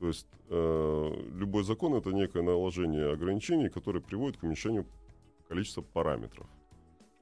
То 0.03 0.07
есть 0.09 0.27
э, 0.49 1.11
любой 1.33 1.63
закон 1.63 1.93
это 1.93 2.11
некое 2.11 2.43
наложение 2.43 3.13
ограничений, 3.13 3.69
которое 3.69 4.01
приводит 4.01 4.37
к 4.37 4.43
уменьшению 4.43 4.85
количества 5.47 5.81
параметров. 5.81 6.45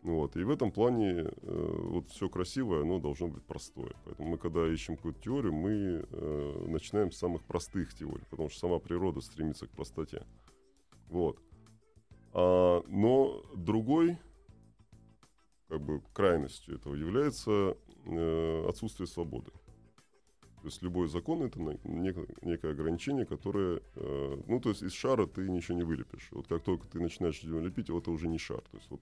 Ну 0.02 0.16
Вот. 0.16 0.36
И 0.36 0.44
в 0.44 0.50
этом 0.50 0.72
плане 0.72 1.28
э, 1.28 1.32
вот 1.44 2.10
все 2.10 2.28
красивое, 2.28 2.82
оно 2.82 2.98
должно 2.98 3.28
быть 3.28 3.44
простое. 3.44 3.94
Поэтому 4.04 4.30
мы, 4.30 4.40
когда 4.40 4.68
ищем 4.68 4.96
какую-то 4.96 5.22
теорию, 5.22 5.54
мы 5.54 5.72
э, 6.10 6.66
начинаем 6.70 7.12
с 7.12 7.20
самых 7.20 7.44
простых 7.44 7.94
теорий, 7.94 8.26
потому 8.32 8.50
что 8.50 8.58
сама 8.58 8.80
природа 8.80 9.22
стремится 9.22 9.68
к 9.68 9.70
простоте. 9.70 10.24
Вот. 11.08 11.38
А, 12.34 12.84
но 12.88 13.44
другой 13.54 14.18
как 15.68 15.82
бы 15.82 16.02
крайностью 16.16 16.78
этого 16.78 16.96
является 16.96 17.78
э, 18.08 18.66
отсутствие 18.68 19.06
свободы. 19.06 19.52
То 20.62 20.68
есть 20.68 20.82
любой 20.84 21.08
закон 21.08 21.42
это 21.42 21.60
некое, 21.84 22.28
некое 22.44 22.72
ограничение, 22.72 23.26
которое, 23.26 23.82
э, 23.96 24.42
ну 24.46 24.60
то 24.60 24.70
есть 24.70 24.84
из 24.84 24.94
шара 24.94 25.26
ты 25.26 25.50
ничего 25.50 25.76
не 25.76 25.84
вылепишь. 25.84 26.28
Вот 26.32 26.48
как 26.48 26.64
только 26.64 26.88
ты 26.88 27.00
начинаешь 27.00 27.40
его 27.40 27.60
лепить, 27.60 27.90
вот 27.90 28.04
это 28.04 28.12
уже 28.12 28.28
не 28.28 28.38
шар. 28.38 28.62
То 28.72 28.78
есть 28.78 28.92
вот 28.92 29.02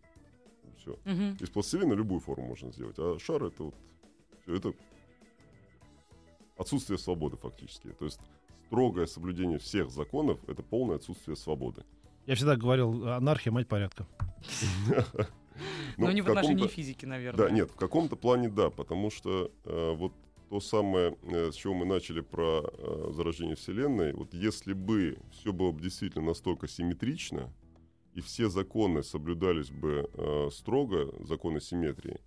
все. 0.78 0.98
Мгм. 1.04 1.38
Из 1.38 1.50
пластилина 1.50 1.94
любую 1.94 2.22
форму 2.22 2.48
можно 2.48 2.72
сделать, 2.72 2.96
а 2.98 3.18
шар 3.20 3.44
это 3.44 3.64
вот 3.64 3.76
всё, 4.44 4.56
это 4.56 4.74
отсутствие 6.58 6.98
свободы 6.98 7.36
фактически. 7.36 7.90
То 7.90 8.06
есть 8.06 8.22
строгое 8.68 9.06
соблюдение 9.06 9.60
всех 9.60 9.90
законов 9.92 10.40
это 10.48 10.64
полное 10.64 10.96
отсутствие 10.96 11.36
свободы. 11.36 11.84
Я 12.26 12.36
всегда 12.36 12.56
говорил, 12.56 13.06
анархия, 13.06 13.52
мать 13.52 13.68
порядка. 13.68 14.08
Но 15.98 16.08
Ну, 16.08 16.12
не 16.12 16.22
в 16.22 16.30
отношении 16.30 16.68
физики, 16.68 17.06
наверное. 17.06 17.48
Да, 17.48 17.54
нет, 17.54 17.70
в 17.70 17.76
каком-то 17.76 18.16
плане 18.16 18.48
да, 18.48 18.70
потому 18.70 19.12
что 19.12 19.52
э, 19.66 19.94
вот 19.94 20.14
то 20.50 20.60
самое, 20.60 21.16
э, 21.24 21.52
с 21.52 21.56
чего 21.56 21.76
мы 21.76 21.86
начали 21.86 22.22
про 22.22 22.64
э, 22.66 23.12
зарождение 23.14 23.56
Вселенной, 23.56 24.14
вот 24.14 24.34
если 24.34 24.74
бы 24.74 25.18
все 25.32 25.54
было 25.54 25.72
бы 25.72 25.82
действительно 25.82 26.26
настолько 26.26 26.68
симметрично, 26.68 27.54
и 28.16 28.22
все 28.22 28.50
законы 28.50 29.04
соблюдались 29.04 29.70
бы 29.70 30.10
э, 30.12 30.50
строго, 30.52 31.14
законы 31.24 31.62
симметрии, 31.62 32.20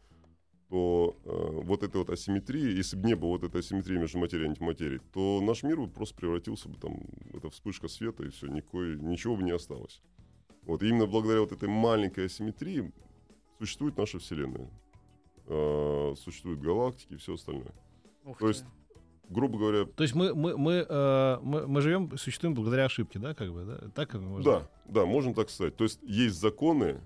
то 0.68 1.16
э, 1.24 1.60
вот 1.64 1.82
этой 1.82 1.96
вот 1.96 2.10
асимметрии, 2.10 2.76
если 2.76 2.96
бы 2.96 3.08
не 3.08 3.14
было 3.14 3.30
вот 3.30 3.42
этой 3.42 3.60
асимметрии 3.60 3.98
между 3.98 4.18
материей 4.18 4.46
и 4.46 4.50
антиматерией, 4.50 5.00
то 5.12 5.40
наш 5.42 5.64
мир 5.64 5.80
бы 5.80 5.88
просто 5.88 6.14
превратился 6.14 6.68
бы 6.68 6.78
там, 6.78 7.00
это 7.34 7.50
вспышка 7.50 7.88
света, 7.88 8.24
и 8.24 8.28
все, 8.28 8.46
никакой, 8.46 8.98
ничего 9.00 9.36
бы 9.36 9.42
не 9.42 9.50
осталось. 9.50 10.00
Вот, 10.62 10.82
и 10.82 10.88
именно 10.88 11.06
благодаря 11.06 11.40
вот 11.40 11.52
этой 11.52 11.68
маленькой 11.68 12.26
асимметрии 12.26 12.92
существует 13.58 13.96
наша 13.96 14.20
Вселенная. 14.20 14.70
Э, 15.48 16.14
существуют 16.16 16.60
галактики 16.60 17.14
и 17.14 17.16
все 17.16 17.34
остальное. 17.34 17.74
Ух 18.24 18.38
То 18.38 18.46
ты. 18.46 18.50
есть 18.50 18.64
грубо 19.28 19.58
говоря, 19.58 19.86
То 19.86 20.02
есть 20.02 20.14
мы, 20.14 20.34
мы, 20.34 20.56
мы, 20.56 20.86
э, 20.88 21.38
мы, 21.42 21.66
мы 21.66 21.80
живем, 21.80 22.16
существуем 22.16 22.54
благодаря 22.54 22.84
ошибке, 22.84 23.18
да, 23.18 23.34
как 23.34 23.52
бы, 23.52 23.64
да? 23.64 23.88
Так 23.94 24.14
можно? 24.14 24.42
да, 24.42 24.68
да, 24.86 25.06
можно 25.06 25.34
так 25.34 25.50
сказать. 25.50 25.76
То 25.76 25.84
есть 25.84 26.00
есть 26.02 26.38
законы, 26.38 27.00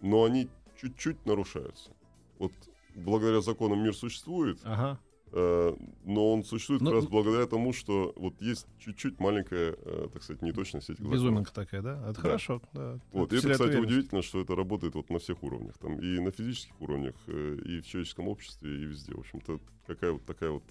но 0.00 0.24
они 0.24 0.48
чуть-чуть 0.80 1.24
нарушаются. 1.24 1.90
Вот 2.38 2.52
благодаря 2.94 3.40
законам 3.40 3.82
мир 3.82 3.94
существует, 3.94 4.58
Ага. 4.64 5.00
Э, 5.34 5.76
но 6.04 6.32
он 6.32 6.44
существует 6.44 6.80
Ну, 6.82 6.90
как 6.90 7.00
раз 7.00 7.06
благодаря 7.06 7.46
тому, 7.46 7.72
что 7.72 8.12
вот 8.16 8.40
есть 8.40 8.66
чуть-чуть 8.78 9.20
маленькая, 9.20 9.76
э, 9.76 10.08
так 10.12 10.22
сказать, 10.22 10.42
неточность 10.42 10.88
этих 10.90 11.00
законов. 11.00 11.14
Безуминка 11.20 11.52
такая, 11.52 11.82
да? 11.82 12.00
Это 12.04 12.14
Да. 12.14 12.20
хорошо. 12.20 12.62
Да. 12.72 12.98
Вот, 13.12 13.32
и 13.32 13.36
это, 13.36 13.50
кстати, 13.50 13.68
уверенность. 13.68 13.90
удивительно, 13.92 14.22
что 14.22 14.40
это 14.40 14.54
работает 14.54 14.94
вот 14.94 15.10
на 15.10 15.18
всех 15.18 15.42
уровнях. 15.42 15.76
Там 15.78 15.98
и 15.98 16.18
на 16.20 16.30
физических 16.30 16.80
уровнях, 16.80 17.14
э, 17.26 17.58
и 17.64 17.80
в 17.80 17.86
человеческом 17.86 18.28
обществе, 18.28 18.70
и 18.70 18.84
везде. 18.84 19.14
В 19.14 19.18
общем-то, 19.20 19.60
какая 19.86 20.12
вот 20.12 20.24
такая 20.24 20.50
вот 20.50 20.64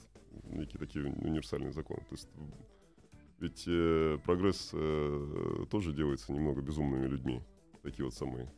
некие 0.45 0.79
такие 0.79 1.05
универсальные 1.05 1.73
законы. 1.73 1.99
То 2.09 2.15
есть 2.15 2.29
ведь 3.39 3.63
э, 3.67 4.17
прогресс 4.23 4.69
э, 4.73 5.65
тоже 5.69 5.91
делается 5.91 6.31
немного 6.31 6.61
безумными 6.61 7.07
людьми. 7.07 7.41
Такие 7.81 8.05
вот 8.05 8.13
самые. 8.13 8.49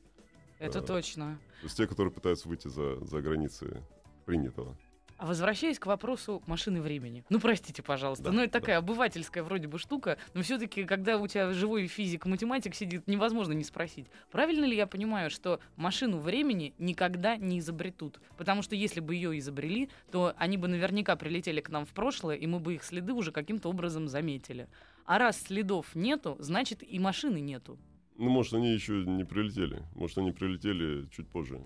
Это 0.59 0.79
Да. 0.81 0.85
точно. 0.87 1.39
То 1.61 1.65
есть 1.65 1.75
те, 1.77 1.87
которые 1.87 2.13
пытаются 2.13 2.47
выйти 2.47 2.67
за, 2.67 3.03
за 3.03 3.21
границы 3.21 3.83
принятого. 4.25 4.77
А 5.17 5.25
возвращаясь 5.25 5.79
к 5.79 5.85
вопросу 5.85 6.43
машины 6.45 6.81
времени. 6.81 7.23
Ну, 7.29 7.39
простите, 7.39 7.81
пожалуйста. 7.81 8.25
Да, 8.25 8.31
ну, 8.31 8.41
это 8.41 8.59
такая 8.59 8.79
обывательская 8.79 9.43
вроде 9.43 9.67
бы 9.67 9.79
штука, 9.79 10.17
но 10.33 10.41
все-таки, 10.41 10.83
когда 10.83 11.17
у 11.17 11.27
тебя 11.27 11.53
живой 11.53 11.87
физик, 11.87 12.25
математик 12.25 12.75
сидит, 12.75 13.07
невозможно 13.07 13.53
не 13.53 13.63
спросить. 13.63 14.07
Правильно 14.29 14.65
ли 14.65 14.75
я 14.75 14.87
понимаю, 14.87 15.29
что 15.29 15.61
машину 15.77 16.19
времени 16.19 16.73
никогда 16.79 17.37
не 17.37 17.59
изобретут? 17.59 18.19
Потому 18.37 18.61
что 18.61 18.75
если 18.75 18.99
бы 18.99 19.15
ее 19.15 19.37
изобрели, 19.39 19.89
то 20.11 20.33
они 20.37 20.57
бы 20.57 20.67
наверняка 20.67 21.15
прилетели 21.15 21.61
к 21.61 21.69
нам 21.69 21.85
в 21.85 21.93
прошлое, 21.93 22.35
и 22.35 22.45
мы 22.45 22.59
бы 22.59 22.75
их 22.75 22.83
следы 22.83 23.13
уже 23.13 23.31
каким-то 23.31 23.69
образом 23.69 24.09
заметили. 24.09 24.67
А 25.05 25.17
раз 25.17 25.41
следов 25.41 25.95
нету, 25.95 26.35
значит 26.39 26.83
и 26.83 26.99
машины 26.99 27.39
нету. 27.39 27.77
Ну, 28.17 28.29
может, 28.29 28.53
они 28.53 28.73
еще 28.73 29.05
не 29.05 29.23
прилетели. 29.23 29.83
Может, 29.95 30.17
они 30.17 30.31
прилетели 30.31 31.07
чуть 31.09 31.27
позже. 31.29 31.61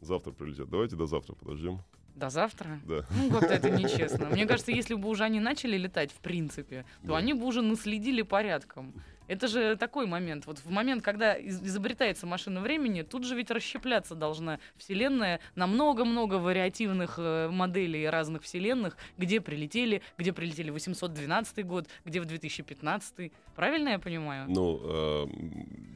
Завтра 0.00 0.32
прилетят. 0.32 0.68
Давайте 0.68 0.96
до 0.96 1.06
завтра 1.06 1.34
подождем. 1.34 1.80
До 2.14 2.30
завтра? 2.30 2.80
Да. 2.86 3.04
Ну, 3.16 3.30
как-то 3.30 3.54
это 3.54 3.70
нечестно. 3.82 4.26
Мне 4.26 4.46
кажется, 4.46 4.70
если 4.72 4.94
бы 4.94 5.08
уже 5.08 5.24
они 5.24 5.40
начали 5.40 5.76
летать, 5.76 6.10
в 6.12 6.18
принципе, 6.20 6.84
то 7.02 7.08
Да. 7.08 7.16
они 7.16 7.32
бы 7.34 7.46
уже 7.46 7.62
наследили 7.62 8.22
порядком. 8.22 8.92
Это 9.28 9.46
же 9.48 9.76
такой 9.76 10.06
момент. 10.06 10.46
Вот 10.46 10.58
в 10.58 10.68
момент, 10.68 11.02
когда 11.02 11.32
из- 11.34 11.62
изобретается 11.62 12.26
машина 12.26 12.60
времени, 12.60 13.00
тут 13.02 13.24
же 13.24 13.34
ведь 13.34 13.50
расщепляться 13.50 14.14
должна 14.14 14.58
Вселенная 14.76 15.40
на 15.54 15.66
много-много 15.66 16.34
вариативных 16.34 17.14
э, 17.18 17.48
моделей 17.48 18.06
разных 18.10 18.42
Вселенных, 18.42 18.96
где 19.16 19.40
прилетели, 19.40 20.02
где 20.18 20.32
прилетели 20.34 20.68
в 20.70 20.74
812 20.74 21.64
год, 21.64 21.86
где 22.04 22.20
в 22.20 22.26
2015. 22.26 23.32
Правильно 23.56 23.90
я 23.90 23.98
понимаю? 23.98 24.46
Ну, 24.50 24.80
э, 24.82 25.26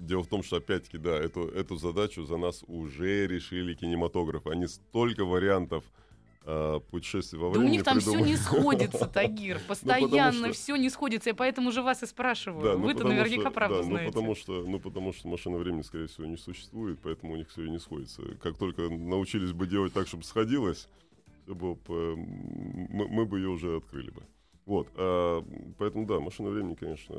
дело 0.01 0.23
в 0.23 0.29
том, 0.29 0.43
что 0.43 0.57
опять-таки, 0.57 0.97
да, 0.97 1.11
эту, 1.19 1.47
эту 1.49 1.77
задачу 1.77 2.25
за 2.25 2.39
нас 2.39 2.65
уже 2.69 3.27
решили 3.27 3.75
кинематографы. 3.75 4.51
Они 4.51 4.67
столько 4.67 5.25
вариантов 5.27 5.85
э, 6.47 6.81
путешествий 6.91 7.39
во 7.39 7.51
Да 7.51 7.59
у 7.59 7.61
времени 7.61 7.73
них 7.73 7.85
там 7.85 8.01
все 8.01 8.11
придумали. 8.13 8.31
не 8.31 8.37
сходится, 8.37 9.07
Тагир. 9.13 9.55
потому 9.67 9.69
Постоянно 9.69 10.53
все 10.53 10.77
не 10.77 10.89
сходится. 10.91 11.31
Я 11.31 11.35
поэтому 11.35 11.73
же 11.73 11.83
вас 11.83 12.03
и 12.03 12.07
спрашиваю. 12.07 12.63
Да, 12.65 12.73
ну, 12.79 12.85
Вы-то 12.87 13.05
наверняка 13.05 13.43
что- 13.43 13.51
правду 13.51 13.77
да, 13.79 13.83
знаете. 13.83 14.05
Ну 14.07 14.13
потому, 14.13 14.35
что, 14.35 14.63
ну, 14.67 14.79
потому 14.81 15.13
что 15.13 15.29
машина 15.29 15.59
времени, 15.59 15.83
скорее 15.83 16.07
всего, 16.07 16.27
не 16.27 16.37
существует, 16.37 16.99
поэтому 17.03 17.35
у 17.35 17.37
них 17.37 17.49
все 17.51 17.65
и 17.65 17.71
не 17.71 17.79
сходится. 17.79 18.23
Как 18.43 18.57
только 18.57 18.89
научились 18.89 19.53
бы 19.53 19.67
делать 19.67 19.93
так, 19.93 20.07
чтобы 20.09 20.23
сходилось, 20.25 20.89
мы, 21.47 23.09
мы 23.09 23.25
бы 23.27 23.39
ее 23.39 23.49
уже 23.49 23.77
открыли 23.77 24.11
бы. 24.11 24.23
Вот, 24.65 24.89
а, 24.97 25.45
поэтому 25.79 26.07
да, 26.07 26.19
машина 26.19 26.51
времени, 26.51 26.75
конечно, 26.75 27.15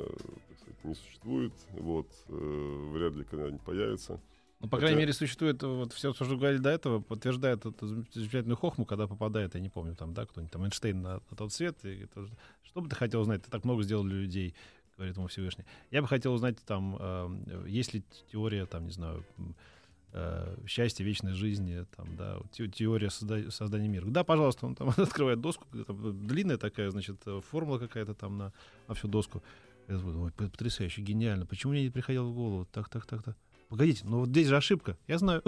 сказать, 0.60 0.84
не 0.84 0.94
существует, 0.94 1.52
вот, 1.72 2.06
э, 2.28 2.90
вряд 2.92 3.14
ли 3.14 3.24
когда-нибудь 3.24 3.62
появится. 3.62 4.20
Ну, 4.60 4.68
по 4.68 4.76
Хотя- 4.76 4.86
крайней 4.88 4.98
мере, 4.98 5.12
существует 5.12 5.62
вот 5.62 5.92
все, 5.92 6.12
что 6.12 6.24
говорили 6.36 6.58
до 6.60 6.70
этого, 6.70 7.00
подтверждает 7.00 7.64
эту 7.64 7.86
замечательную 8.12 8.56
хохму, 8.56 8.84
когда 8.84 9.06
попадает, 9.06 9.54
я 9.54 9.60
не 9.60 9.68
помню, 9.68 9.94
там, 9.94 10.14
да, 10.14 10.26
кто-нибудь 10.26 10.52
там, 10.52 10.64
Эйнштейн 10.64 11.00
на, 11.00 11.14
на 11.30 11.36
тот 11.36 11.52
свет. 11.52 11.76
И 11.84 12.00
это, 12.04 12.28
что 12.64 12.80
бы 12.80 12.88
ты 12.88 12.96
хотел 12.96 13.20
узнать? 13.20 13.42
Ты 13.44 13.50
так 13.50 13.64
много 13.64 13.82
сделал 13.84 14.02
для 14.04 14.16
людей, 14.16 14.54
говорит 14.96 15.16
ему 15.16 15.28
Всевышний. 15.28 15.64
Я 15.92 16.02
бы 16.02 16.08
хотел 16.08 16.32
узнать, 16.34 16.58
там, 16.64 16.96
э, 16.98 17.64
есть 17.68 17.94
ли 17.94 18.02
теория, 18.32 18.66
там, 18.66 18.86
не 18.86 18.92
знаю, 18.92 19.24
э, 20.12 20.56
счастья, 20.66 21.04
вечной 21.04 21.34
жизни, 21.34 21.84
там, 21.96 22.16
да, 22.16 22.40
те- 22.50 22.66
теория 22.68 23.08
созда- 23.08 23.50
создания 23.52 23.88
мира. 23.88 24.06
Да, 24.06 24.24
пожалуйста, 24.24 24.66
он 24.66 24.74
там 24.74 24.88
открывает 24.96 25.40
доску, 25.40 25.66
там 25.86 26.26
длинная 26.26 26.56
такая, 26.56 26.90
значит, 26.90 27.20
э, 27.26 27.40
формула 27.48 27.78
какая-то 27.78 28.14
там 28.14 28.38
на, 28.38 28.52
на 28.88 28.94
всю 28.94 29.06
доску. 29.06 29.40
Я 29.86 29.98
думаю, 29.98 30.24
«Ой, 30.24 30.32
потрясающе, 30.32 31.00
гениально. 31.02 31.46
Почему 31.46 31.72
мне 31.72 31.84
не 31.84 31.90
приходило 31.90 32.24
в 32.24 32.34
голову? 32.34 32.66
Так, 32.72 32.88
так, 32.88 33.06
так, 33.06 33.22
так. 33.22 33.36
Погодите, 33.68 34.02
ну 34.04 34.20
вот 34.20 34.30
здесь 34.30 34.46
же 34.46 34.56
ошибка. 34.56 34.96
Я 35.06 35.18
знаю. 35.18 35.42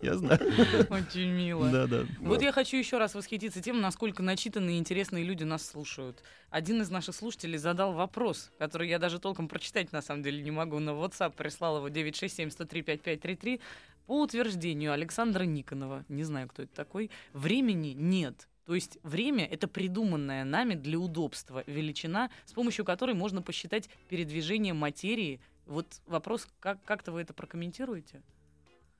Я 0.00 0.16
знаю. 0.16 0.40
Очень 0.88 1.32
мило. 1.32 1.70
Да, 1.70 1.86
да. 1.86 2.06
Вот 2.20 2.40
я 2.40 2.50
хочу 2.50 2.78
еще 2.78 2.96
раз 2.96 3.14
восхититься 3.14 3.60
тем, 3.60 3.82
насколько 3.82 4.22
начитанные 4.22 4.76
и 4.76 4.78
интересные 4.78 5.22
люди 5.22 5.44
нас 5.44 5.66
слушают. 5.66 6.22
Один 6.48 6.80
из 6.80 6.88
наших 6.88 7.14
слушателей 7.14 7.58
задал 7.58 7.92
вопрос, 7.92 8.50
который 8.58 8.88
я 8.88 8.98
даже 8.98 9.18
толком 9.18 9.48
прочитать 9.48 9.92
на 9.92 10.00
самом 10.00 10.22
деле 10.22 10.42
не 10.42 10.50
могу. 10.50 10.78
На 10.78 10.90
WhatsApp 10.90 11.34
прислал 11.36 11.76
его 11.76 11.88
967-103-5533 11.88 13.60
по 14.06 14.22
утверждению 14.22 14.92
Александра 14.92 15.44
Никонова. 15.44 16.06
Не 16.08 16.24
знаю, 16.24 16.48
кто 16.48 16.62
это 16.62 16.74
такой. 16.74 17.10
Времени 17.34 17.88
нет. 17.88 18.48
То 18.64 18.74
есть 18.74 18.98
время— 19.04 19.44
это 19.50 19.68
придуманная 19.68 20.44
нами 20.44 20.74
для 20.74 20.98
удобства 20.98 21.62
величина, 21.66 22.30
с 22.46 22.52
помощью 22.52 22.84
которой 22.84 23.14
можно 23.14 23.40
посчитать 23.40 23.88
передвижение 24.08 24.72
материи. 24.74 25.40
Вот 25.66 26.00
вопрос, 26.06 26.48
как, 26.60 26.82
как-то 26.84 27.12
вы 27.12 27.20
это 27.22 27.34
прокомментируете? 27.34 28.22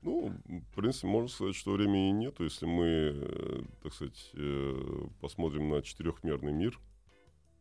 Ну, 0.03 0.33
в 0.47 0.75
принципе, 0.75 1.07
можно 1.07 1.29
сказать, 1.29 1.55
что 1.55 1.73
времени 1.73 2.11
нет. 2.11 2.39
Если 2.41 2.67
мы, 2.67 2.85
э, 2.87 3.63
так 3.83 3.95
сказать, 3.95 4.31
э, 4.35 5.07
посмотрим 5.21 5.69
на 5.69 5.83
четырехмерный 5.83 6.53
мир, 6.53 6.79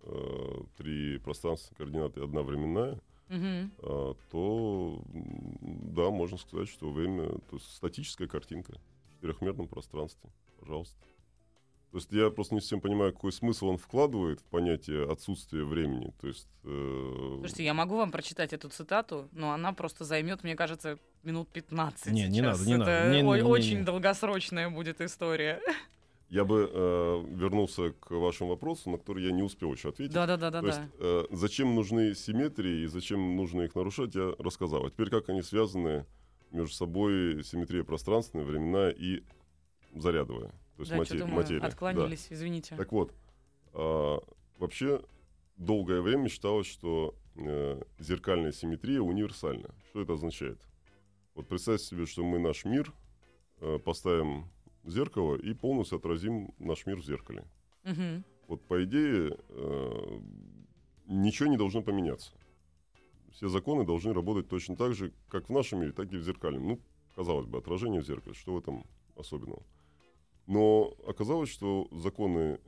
э, 0.01 0.61
три 0.77 1.17
пространственные 1.19 1.77
координаты 1.77 2.19
и 2.19 2.23
одна 2.23 2.41
временная, 2.41 2.99
Мгм. 3.29 3.71
а, 3.79 4.13
то 4.29 5.01
да, 5.09 6.11
можно 6.11 6.37
сказать, 6.37 6.69
что 6.69 6.91
время, 6.91 7.27
то 7.27 7.55
есть 7.55 7.73
статическая 7.73 8.27
картинка 8.27 8.79
в 9.07 9.13
четырехмерном 9.13 9.67
пространстве, 9.67 10.29
пожалуйста. 10.59 10.97
То 11.95 11.99
есть 11.99 12.11
я 12.11 12.29
просто 12.29 12.55
не 12.55 12.59
совсем 12.59 12.81
понимаю, 12.81 13.13
какой 13.13 13.31
смысл 13.31 13.67
он 13.67 13.77
вкладывает 13.77 14.41
в 14.41 14.43
понятие 14.43 15.09
отсутствия 15.09 15.63
времени. 15.63 16.13
То 16.19 16.27
есть 16.27 16.49
э, 16.65 17.35
Слушайте, 17.37 17.63
я 17.63 17.73
могу 17.73 17.95
вам 17.95 18.11
прочитать 18.11 18.51
эту 18.51 18.67
цитату, 18.67 19.29
но 19.31 19.53
она 19.53 19.71
просто 19.71 20.03
займет, 20.03 20.43
мне 20.43 20.57
кажется, 20.57 20.99
минут 21.23 21.47
15. 21.53 22.11
Не, 22.11 22.27
не 22.27 22.41
надо, 22.41 22.65
не 22.65 22.73
Это 22.73 22.79
надо. 22.79 23.09
Не, 23.11 23.21
не, 23.21 23.23
не, 23.23 23.35
не, 23.35 23.41
очень 23.43 23.77
не. 23.77 23.83
долгосрочная 23.85 24.69
будет 24.69 24.99
история. 24.99 25.61
я 26.29 26.43
бы 26.43 26.69
э, 26.69 27.25
вернулся 27.29 27.91
к 27.91 28.11
вашему 28.11 28.49
вопросу, 28.49 28.89
на 28.89 28.97
который 28.97 29.23
я 29.23 29.31
не 29.31 29.43
успел 29.43 29.71
еще 29.71 29.87
ответить. 29.87 30.13
Да-да-да-да. 30.13 30.59
То 30.59 30.67
есть, 30.67 30.81
э, 30.99 31.23
зачем 31.31 31.75
нужны 31.75 32.13
симметрии 32.13 32.83
и 32.83 32.87
зачем 32.87 33.37
нужно 33.37 33.61
их 33.61 33.73
нарушать, 33.73 34.15
я 34.15 34.35
рассказал. 34.37 34.85
А 34.85 34.91
теперь 34.91 35.09
как 35.09 35.29
они 35.29 35.41
связаны 35.41 36.05
между 36.51 36.75
собой, 36.75 37.41
симметрия 37.45 37.85
пространственная, 37.85 38.43
временная 38.43 38.89
и 38.89 39.23
зарядовая. 39.93 40.51
То 40.75 40.81
есть 40.81 40.91
Да, 40.91 40.97
мате- 40.97 41.05
что-то 41.05 41.27
мы 41.27 41.35
материя. 41.35 41.59
Да. 41.61 41.67
отклонились, 41.67 42.27
извините. 42.29 42.75
Так 42.75 42.91
вот, 42.91 43.13
а, 43.73 44.19
вообще 44.57 45.01
долгое 45.57 46.01
время 46.01 46.27
считалось, 46.29 46.67
что 46.67 47.15
э, 47.35 47.81
зеркальная 47.99 48.51
симметрия 48.51 49.01
универсальна. 49.01 49.73
Что 49.89 50.01
это 50.01 50.13
означает? 50.13 50.59
Вот 51.33 51.47
представьте 51.47 51.85
себе, 51.85 52.05
что 52.05 52.23
мы 52.23 52.39
наш 52.39 52.65
мир 52.65 52.93
э, 53.59 53.79
поставим 53.79 54.49
в 54.83 54.89
зеркало 54.89 55.35
и 55.35 55.53
полностью 55.53 55.97
отразим 55.97 56.53
наш 56.59 56.85
мир 56.85 56.97
в 56.97 57.05
зеркале. 57.05 57.45
Мгм. 57.83 58.23
Вот 58.47 58.61
по 58.67 58.83
идее 58.83 59.37
э, 59.49 60.19
ничего 61.07 61.49
не 61.49 61.57
должно 61.57 61.81
поменяться. 61.81 62.31
Все 63.31 63.49
законы 63.49 63.85
должны 63.85 64.13
работать 64.13 64.47
точно 64.47 64.75
так 64.75 64.93
же, 64.93 65.11
как 65.27 65.49
в 65.49 65.51
нашем 65.51 65.81
мире, 65.81 65.91
так 65.91 66.11
и 66.13 66.17
в 66.17 66.23
зеркальном. 66.23 66.67
Ну, 66.67 66.79
казалось 67.15 67.47
бы, 67.47 67.57
отражение 67.57 68.01
в 68.01 68.05
зеркале, 68.05 68.33
что 68.33 68.53
в 68.53 68.59
этом 68.59 68.85
особенного? 69.17 69.63
Но 70.47 70.93
оказалось, 71.07 71.49
что 71.49 71.87
законы 71.91 72.59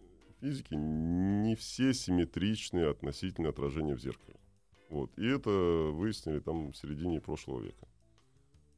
физики 0.42 0.74
не 0.74 1.56
все 1.56 1.94
симметричны 1.94 2.82
относительно 2.82 3.50
отражения 3.50 3.96
в 3.96 4.00
зеркале. 4.00 4.38
Вот. 4.90 5.12
И 5.18 5.26
это 5.26 5.50
выяснили 5.50 6.40
там 6.40 6.72
в 6.72 6.78
середине 6.78 7.20
прошлого 7.20 7.62
века. 7.62 7.88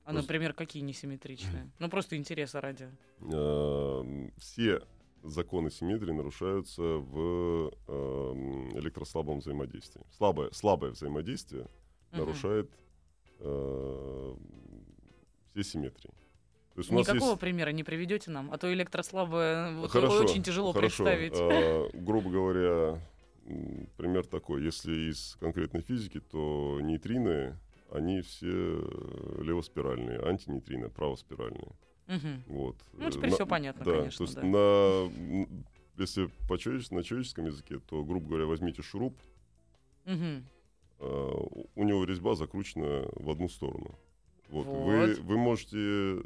А, 0.05 0.13
например, 0.13 0.53
какие 0.53 0.81
несимметричные? 0.81 1.71
Ну, 1.79 1.89
просто 1.89 2.17
интереса 2.17 2.61
ради. 2.61 2.89
Эм, 3.21 4.33
все 4.37 4.81
законы 5.23 5.69
симметрии 5.69 6.11
нарушаются 6.11 6.81
в 6.81 7.71
эм, 7.87 8.77
электрослабом 8.79 9.39
взаимодействии. 9.39 10.03
Слабое, 10.17 10.49
слабое 10.51 10.91
взаимодействие 10.91 11.67
нарушает 12.11 12.71
э, 13.39 14.35
все 15.51 15.63
симметрии. 15.63 16.11
Есть 16.79 16.91
Никакого 16.91 17.31
есть... 17.31 17.39
примера 17.41 17.71
не 17.71 17.83
приведете 17.83 18.31
нам? 18.31 18.51
А 18.51 18.57
то 18.57 18.71
электрослабое 18.73 19.73
вот 19.75 19.91
Хорошо, 19.91 20.23
очень 20.23 20.41
тяжело 20.43 20.71
хорошо. 20.71 21.03
представить. 21.03 21.33
А, 21.35 21.89
грубо 21.93 22.29
говоря, 22.29 23.01
пример 23.97 24.25
такой. 24.25 24.63
Если 24.63 25.11
из 25.11 25.35
конкретной 25.39 25.81
физики, 25.81 26.19
то 26.21 26.79
нейтрины, 26.81 27.57
они 27.91 28.21
все 28.21 28.47
э, 28.49 29.41
левоспиральные, 29.43 30.19
антинейтрины 30.21 30.89
правоспиральные. 30.89 31.71
Мгм. 32.07 32.43
Вот. 32.47 32.75
Ну, 32.93 33.07
Э, 33.07 33.11
теперь 33.11 33.29
на- 33.29 33.35
все 33.35 33.45
понятно, 33.45 33.85
да, 33.85 33.97
конечно. 33.99 34.17
то 34.17 34.23
есть 34.23 34.35
да. 34.35 34.43
на, 34.43 35.47
если 36.01 36.29
по 36.47 36.53
человеч- 36.57 36.91
на 36.95 37.03
человеческом 37.03 37.45
языке, 37.47 37.79
то, 37.79 38.03
грубо 38.03 38.27
говоря, 38.29 38.45
возьмите 38.45 38.81
шуруп, 38.81 39.15
Мгм. 40.05 40.45
а, 40.99 41.31
у- 41.35 41.67
у 41.75 41.83
него 41.83 42.05
резьба 42.05 42.35
закручена 42.35 43.05
в 43.15 43.29
одну 43.29 43.49
сторону. 43.49 43.99
Вот. 44.49 44.65
Вот. 44.65 44.85
Вы, 44.85 45.15
вы 45.21 45.37
можете, 45.37 46.23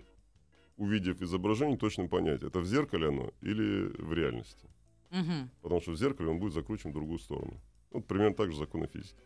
увидев 0.77 1.21
изображение, 1.21 1.77
точно 1.77 2.07
понять, 2.07 2.43
это 2.43 2.59
в 2.59 2.65
зеркале 2.65 3.09
оно 3.09 3.31
или 3.41 3.91
в 4.01 4.13
реальности. 4.13 4.67
Мгм. 5.11 5.49
Потому 5.61 5.81
что 5.81 5.91
в 5.91 5.97
зеркале 5.97 6.29
он 6.29 6.39
будет 6.39 6.53
закручен 6.53 6.89
в 6.89 6.93
другую 6.93 7.19
сторону. 7.19 7.59
Вот 7.91 8.07
примерно 8.07 8.35
так 8.35 8.51
же 8.51 8.57
законы 8.57 8.87
физики. 8.87 9.21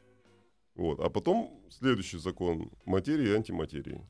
Вот. 0.75 0.99
А 0.99 1.10
потом 1.10 1.60
следующий 1.69 2.17
закон 2.17 2.69
материи 2.86 3.29
и 3.29 3.33
антиматерии. 3.33 4.01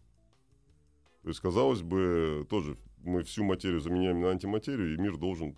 То 1.22 1.30
есть, 1.30 1.40
казалось 1.40 1.82
бы, 1.82 2.46
тоже 2.50 2.78
мы 3.04 3.24
всю 3.24 3.44
материю 3.44 3.80
заменяем 3.80 4.22
на 4.22 4.30
антиматерию, 4.30 4.94
и 4.94 4.98
мир 4.98 5.18
должен 5.18 5.56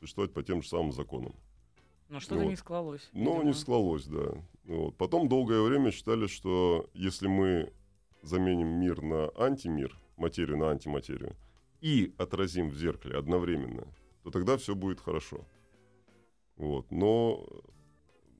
существовать 0.00 0.32
по 0.32 0.42
тем 0.42 0.62
же 0.62 0.68
самым 0.68 0.92
законам. 0.92 1.34
Но 2.08 2.20
что-то 2.20 2.42
Вот. 2.42 2.50
не 2.50 2.56
склалось. 2.56 3.08
Но 3.12 3.32
видимо. 3.32 3.44
не 3.44 3.52
склалось, 3.54 4.04
да. 4.06 4.34
Вот. 4.64 4.96
Потом 4.96 5.28
долгое 5.28 5.62
время 5.62 5.90
считали, 5.90 6.26
что 6.26 6.88
если 6.94 7.26
мы 7.26 7.72
заменим 8.22 8.68
мир 8.68 9.02
на 9.02 9.30
антимир, 9.36 9.98
материю 10.16 10.56
на 10.56 10.70
антиматерию, 10.70 11.36
и 11.80 12.14
отразим 12.18 12.70
в 12.70 12.76
зеркале 12.76 13.16
одновременно, 13.18 13.86
то 14.22 14.30
тогда 14.30 14.56
все 14.56 14.74
будет 14.74 15.00
хорошо. 15.00 15.44
Вот. 16.56 16.90
Но, 16.90 17.46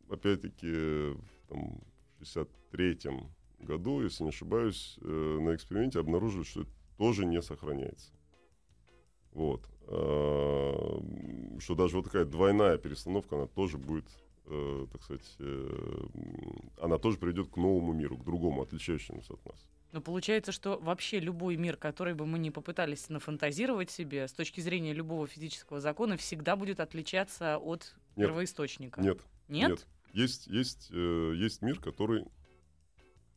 опять-таки, 0.08 1.14
там, 1.48 1.80
в 2.18 2.22
63-м 2.22 3.30
году, 3.58 4.02
если 4.02 4.22
не 4.24 4.30
ошибаюсь, 4.30 4.98
э, 5.00 5.38
на 5.40 5.54
эксперименте 5.54 5.98
обнаружили, 5.98 6.44
что 6.44 6.62
это 6.62 6.70
тоже 6.96 7.26
не 7.26 7.42
сохраняется. 7.42 8.12
Вот. 9.32 9.68
А, 9.88 11.02
Что 11.58 11.74
даже 11.74 11.96
вот 11.96 12.04
такая 12.06 12.24
двойная 12.24 12.78
перестановка, 12.78 13.36
она 13.36 13.46
тоже 13.46 13.78
будет, 13.78 14.06
э, 14.46 14.86
так 14.92 15.02
сказать, 15.02 15.36
э, 15.38 16.06
она 16.80 16.98
тоже 16.98 17.18
приведет 17.18 17.48
к 17.48 17.56
новому 17.56 17.92
миру, 17.92 18.16
к 18.16 18.24
другому, 18.24 18.62
отличающемуся 18.62 19.34
от 19.34 19.44
нас. 19.46 19.68
Но 19.94 20.00
получается, 20.00 20.50
что 20.50 20.76
вообще 20.80 21.20
любой 21.20 21.54
мир, 21.56 21.76
который 21.76 22.14
бы 22.14 22.26
мы 22.26 22.40
не 22.40 22.50
попытались 22.50 23.08
нафантазировать 23.10 23.92
себе, 23.92 24.26
с 24.26 24.32
точки 24.32 24.60
зрения 24.60 24.92
любого 24.92 25.28
физического 25.28 25.78
закона, 25.78 26.16
всегда 26.16 26.56
будет 26.56 26.80
отличаться 26.80 27.58
от 27.58 27.94
Нет. 28.16 28.26
первоисточника. 28.26 29.00
Нет, 29.00 29.20
Нет? 29.46 29.86
Есть, 30.12 30.48
есть, 30.48 30.88
э, 30.90 31.34
есть 31.36 31.62
мир, 31.62 31.78
который 31.78 32.24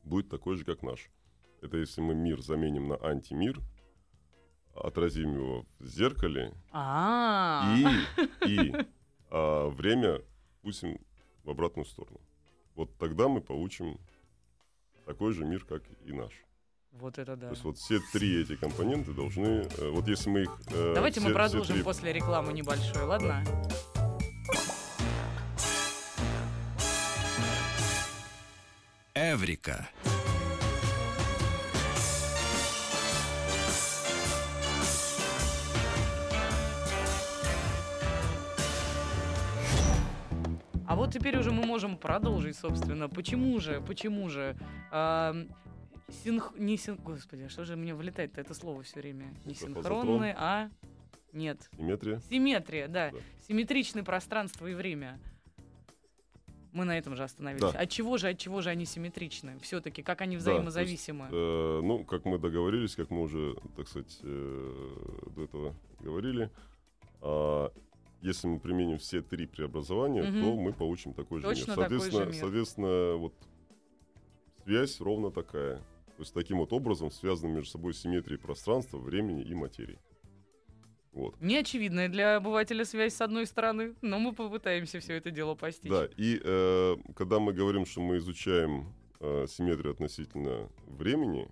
будет 0.03 0.29
такой 0.29 0.55
же, 0.55 0.65
как 0.65 0.81
наш. 0.81 1.11
Это 1.61 1.77
если 1.77 2.01
мы 2.01 2.15
мир 2.15 2.41
заменим 2.41 2.87
на 2.87 2.95
антимир, 3.05 3.61
отразим 4.73 5.35
его 5.35 5.63
в 5.77 5.85
зеркале 5.85 6.55
А, 6.71 7.71
и, 7.77 8.47
и 8.47 8.73
а, 9.29 9.69
время 9.69 10.23
пустим 10.63 10.99
в 11.43 11.51
обратную 11.51 11.85
сторону. 11.85 12.19
Вот 12.73 12.97
тогда 12.97 13.27
мы 13.27 13.41
получим 13.41 13.99
такой 15.05 15.33
же 15.33 15.45
мир, 15.45 15.63
как 15.63 15.83
и 16.03 16.13
наш. 16.13 16.46
Вот 16.99 17.17
это 17.17 17.35
да. 17.35 17.47
То 17.47 17.53
есть 17.53 17.63
вот 17.63 17.77
все 17.77 17.99
три 18.11 18.41
эти 18.41 18.55
компоненты 18.55 19.11
должны, 19.13 19.67
э, 19.77 19.89
вот 19.89 20.07
если 20.07 20.29
мы 20.29 20.41
их... 20.43 20.51
э, 20.71 20.93
Давайте 20.95 21.19
все- 21.19 21.29
мы 21.29 21.33
все 21.35 21.49
продолжим 21.49 21.75
три- 21.75 21.83
после 21.83 22.13
рекламы 22.13 22.53
небольшой, 22.53 23.03
ладно? 23.03 23.43
Эврика. 29.13 29.89
А 40.85 40.95
вот 40.95 41.11
теперь 41.11 41.37
уже 41.37 41.51
мы 41.51 41.65
можем 41.65 41.97
продолжить, 41.97 42.55
собственно. 42.55 43.09
Почему 43.09 43.59
же, 43.59 43.81
почему 43.81 44.29
же 44.29 44.55
синх... 46.11 46.53
не 46.57 46.77
син... 46.77 46.95
Господи, 46.97 47.47
что 47.47 47.65
же 47.65 47.75
мне 47.75 47.93
влетает-то 47.93 48.41
это 48.41 48.53
слово 48.53 48.83
все 48.83 48.99
время? 48.99 49.33
Не 49.45 49.53
синхронный, 49.53 50.33
а... 50.35 50.69
Нет. 51.33 51.69
Симметрия. 51.77 52.21
Симметрия, 52.29 52.87
да. 52.87 53.11
Да. 53.11 53.17
Симметричны 53.47 54.03
пространство 54.03 54.65
и 54.65 54.73
время. 54.73 55.19
Мы 56.71 56.85
на 56.85 56.97
этом 56.97 57.15
же 57.15 57.23
остановились. 57.23 57.71
Да. 57.73 57.79
От 57.79 57.89
чего 57.89 58.17
же, 58.17 58.29
от 58.29 58.37
чего 58.37 58.61
же 58.61 58.69
они 58.69 58.85
симметричны? 58.85 59.57
Все-таки, 59.59 60.03
как 60.03 60.21
они 60.21 60.37
Да, 60.37 60.43
то 60.43 60.51
есть, 60.51 60.57
взаимозависимы? 60.59 61.27
Э, 61.31 61.81
ну, 61.83 62.03
как 62.05 62.25
мы 62.25 62.37
договорились, 62.37 62.95
как 62.95 63.09
мы 63.09 63.21
уже, 63.21 63.55
так 63.75 63.87
сказать, 63.87 64.19
э, 64.23 65.29
до 65.35 65.43
этого 65.43 65.75
говорили, 65.99 66.49
а, 67.21 67.71
если 68.21 68.47
мы 68.47 68.59
применим 68.59 68.97
все 68.99 69.21
три 69.21 69.47
преобразования, 69.47 70.23
Мгм. 70.23 70.41
то 70.43 70.55
мы 70.55 70.73
получим 70.73 71.13
такой 71.13 71.39
же 71.39 71.47
Точно 71.47 71.71
мир. 71.71 71.79
такой 71.79 71.97
же 71.97 72.11
Соответственно, 72.11 72.25
мир. 72.25 72.39
соответственно, 72.39 73.15
вот 73.17 73.33
связь 74.63 74.99
ровно 75.01 75.31
такая. 75.31 75.81
То 76.17 76.23
есть 76.23 76.33
таким 76.33 76.57
вот 76.57 76.73
образом 76.73 77.11
связаны 77.11 77.53
между 77.53 77.69
собой 77.69 77.93
симметрии 77.93 78.37
пространства, 78.37 78.97
времени 78.97 79.43
и 79.43 79.53
материи. 79.53 79.99
Вот. 81.11 81.39
Неочевидная 81.39 82.09
для 82.09 82.37
обывателя 82.37 82.85
связь 82.85 83.13
с 83.13 83.21
одной 83.21 83.45
стороны, 83.45 83.93
но 84.01 84.17
мы 84.17 84.33
попытаемся 84.33 84.99
все 84.99 85.13
это 85.13 85.29
дело 85.29 85.53
постичь. 85.53 85.91
Да, 85.91 86.07
и 86.17 86.41
э, 86.43 86.95
когда 87.15 87.39
мы 87.39 87.53
говорим, 87.53 87.85
что 87.85 88.01
мы 88.01 88.17
изучаем 88.17 88.93
э, 89.19 89.45
симметрию 89.47 89.93
относительно 89.93 90.69
времени, 90.87 91.47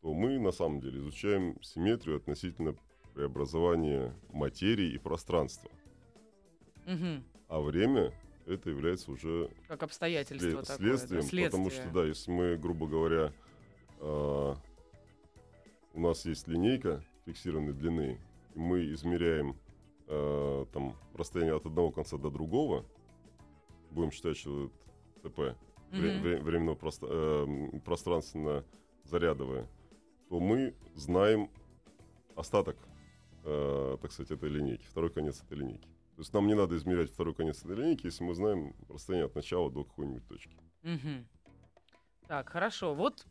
то 0.00 0.14
мы 0.14 0.38
на 0.38 0.50
самом 0.52 0.80
деле 0.80 1.00
изучаем 1.00 1.60
симметрию 1.62 2.16
относительно 2.16 2.74
преобразования 3.14 4.14
материи 4.32 4.92
и 4.94 4.98
пространства. 4.98 5.70
Мгм. 6.86 7.22
А 7.48 7.60
время 7.60 8.14
это 8.46 8.70
является 8.70 9.10
уже 9.10 9.50
Как 9.66 9.82
обстоятельство 9.82 10.38
след- 10.38 10.60
такое. 10.66 10.66
да, 10.66 10.76
следствием, 10.76 11.44
потому 11.46 11.64
следствие. 11.70 11.90
что, 11.90 12.00
да, 12.00 12.06
если 12.06 12.30
мы, 12.30 12.56
грубо 12.56 12.86
говоря, 12.86 13.32
э, 14.00 14.54
у 15.94 16.00
нас 16.00 16.24
есть 16.24 16.46
линейка 16.48 17.02
фиксированной 17.26 17.72
длины, 17.72 18.20
и 18.54 18.58
мы 18.58 18.92
измеряем 18.92 19.56
э, 20.06 20.66
там 20.72 20.96
расстояние 21.14 21.54
от 21.54 21.66
одного 21.66 21.90
конца 21.90 22.16
до 22.16 22.30
другого, 22.30 22.86
будем 23.90 24.10
считать, 24.10 24.36
что 24.38 24.70
это 25.22 25.28
ТП, 25.28 25.38
Мгм. 25.90 26.00
вре- 26.22 26.40
временно 26.40 26.74
просто- 26.74 27.06
эм, 27.06 27.80
пространственно 27.80 28.64
зарядовое, 29.04 29.68
то 30.28 30.40
мы 30.40 30.74
знаем 30.94 31.50
остаток, 32.36 32.76
э, 33.44 33.96
так 34.00 34.12
сказать, 34.12 34.30
этой 34.30 34.48
линейки, 34.48 34.84
второй 34.86 35.10
конец 35.10 35.42
этой 35.42 35.58
линейки. 35.58 35.88
То 36.16 36.22
есть 36.22 36.32
нам 36.32 36.46
не 36.46 36.54
надо 36.54 36.76
измерять 36.76 37.10
второй 37.10 37.34
конец 37.34 37.62
этой 37.64 37.76
линейки, 37.76 38.06
если 38.06 38.24
мы 38.24 38.34
знаем 38.34 38.74
расстояние 38.88 39.26
от 39.26 39.34
начала 39.34 39.70
до 39.70 39.84
какой-нибудь 39.84 40.26
точки. 40.26 40.56
Мгм. 40.82 41.28
Так, 42.26 42.48
хорошо. 42.48 42.94
Вот 42.94 43.26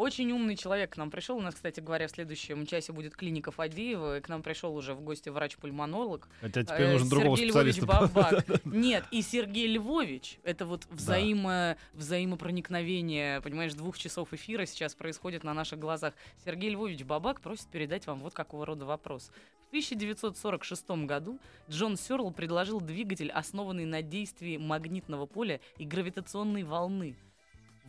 очень 0.00 0.32
умный 0.32 0.56
человек 0.56 0.94
к 0.94 0.96
нам 0.96 1.10
пришел. 1.10 1.36
У 1.36 1.42
нас, 1.42 1.54
кстати 1.54 1.80
говоря, 1.80 2.08
в 2.08 2.10
следующем 2.10 2.64
часе 2.64 2.90
будет 2.92 3.14
клиника 3.14 3.50
Фадеева. 3.50 4.16
И 4.16 4.20
к 4.22 4.30
нам 4.30 4.42
пришел 4.42 4.74
уже 4.74 4.94
в 4.94 5.02
гости 5.02 5.28
врач-пульмонолог. 5.28 6.26
Хотя 6.40 6.64
теперь 6.64 6.86
э, 6.86 6.92
нужен 6.92 7.08
другого 7.10 7.36
Сергей 7.36 7.52
Львович 7.52 7.74
специалиста. 7.74 8.08
Бабак. 8.08 8.44
Нет, 8.64 9.04
и 9.10 9.20
Сергей 9.20 9.66
Львович, 9.68 10.38
это 10.42 10.64
вот 10.64 10.86
взаимо, 10.90 11.76
взаимопроникновение, 11.92 13.42
понимаешь, 13.42 13.74
двух 13.74 13.98
часов 13.98 14.32
эфира 14.32 14.64
сейчас 14.64 14.94
происходит 14.94 15.44
на 15.44 15.52
наших 15.52 15.78
глазах. 15.78 16.14
Сергей 16.46 16.70
Львович 16.70 17.04
Бабак 17.04 17.42
просит 17.42 17.66
передать 17.66 18.06
вам 18.06 18.20
вот 18.20 18.32
какого 18.32 18.64
рода 18.64 18.86
вопрос. 18.86 19.30
В 19.66 19.68
1946 19.68 20.90
году 21.04 21.38
Джон 21.68 21.98
Сёрл 21.98 22.32
предложил 22.32 22.80
двигатель, 22.80 23.30
основанный 23.30 23.84
на 23.84 24.00
действии 24.00 24.56
магнитного 24.56 25.26
поля 25.26 25.60
и 25.76 25.84
гравитационной 25.84 26.62
волны. 26.62 27.16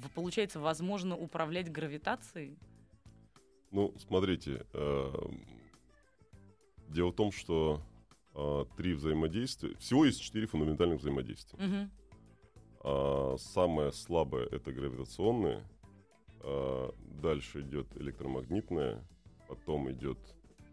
Получается, 0.09 0.59
возможно 0.59 1.15
управлять 1.15 1.71
гравитацией? 1.71 2.57
Ну, 3.71 3.93
смотрите, 3.99 4.65
эм, 4.73 5.45
дело 6.89 7.11
в 7.11 7.15
том, 7.15 7.31
что 7.31 7.81
э, 8.35 8.65
три 8.77 8.93
взаимодействия, 8.93 9.75
всего 9.77 10.05
есть 10.05 10.21
четыре 10.21 10.47
фундаментальных 10.47 10.99
взаимодействия. 10.99 11.57
Мгм. 11.59 11.91
А, 12.83 13.35
самое 13.37 13.91
слабое 13.91 14.45
это 14.47 14.71
гравитационное, 14.71 15.63
а, 16.39 16.93
дальше 17.21 17.61
идет 17.61 17.87
электромагнитное, 17.95 19.05
потом 19.47 19.91
идет, 19.91 20.17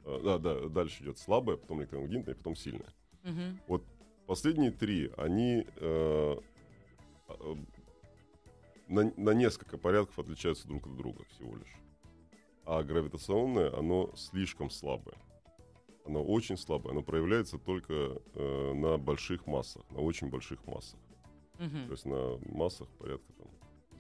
а, 0.05 0.21
да, 0.25 0.39
да, 0.39 0.69
дальше 0.69 1.03
идет 1.03 1.19
слабое, 1.19 1.57
потом 1.57 1.81
электромагнитное, 1.81 2.35
потом 2.35 2.57
сильное. 2.57 2.95
Мгм. 3.25 3.83
Последние 4.27 4.71
три, 4.71 5.11
они 5.17 5.67
э, 5.77 6.37
э, 7.29 7.57
на, 8.89 9.13
на 9.17 9.31
несколько 9.31 9.79
порядков 9.79 10.19
отличаются 10.19 10.67
друг 10.67 10.87
от 10.87 10.97
друга 10.97 11.25
всего 11.31 11.57
лишь. 11.57 11.75
а 12.65 12.83
гравитационное, 12.83 13.73
оно 13.75 14.13
слишком 14.15 14.71
слабое. 14.71 15.17
Оно 16.05 16.23
очень 16.23 16.57
слабое, 16.57 16.93
оно 16.93 17.03
проявляется 17.03 17.59
только 17.59 18.21
э, 18.35 18.73
на 18.75 18.99
больших 18.99 19.47
массах, 19.47 19.83
на 19.91 20.01
очень 20.01 20.29
больших 20.29 20.67
массах. 20.67 20.99
Мгм. 21.59 21.87
То 21.87 21.93
есть 21.93 22.07
на 22.07 22.39
массах 22.55 22.89
порядка 22.99 23.33
там, 23.35 23.49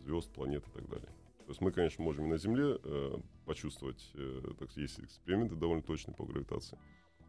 звезд, 0.05 0.33
планет 0.33 0.67
и 0.67 0.71
так 0.71 0.89
далее. 0.89 1.09
То 1.45 1.49
есть 1.53 1.61
мы, 1.61 1.73
конечно, 1.73 2.05
можем 2.05 2.27
и 2.27 2.29
на 2.29 2.39
Земле 2.39 2.79
э, 2.83 3.17
почувствовать, 3.47 4.11
э, 4.15 4.53
так 4.59 4.71
есть 4.77 5.01
эксперименты 5.01 5.55
довольно 5.55 5.83
точные 5.83 6.15
по 6.15 6.25
гравитации, 6.25 6.79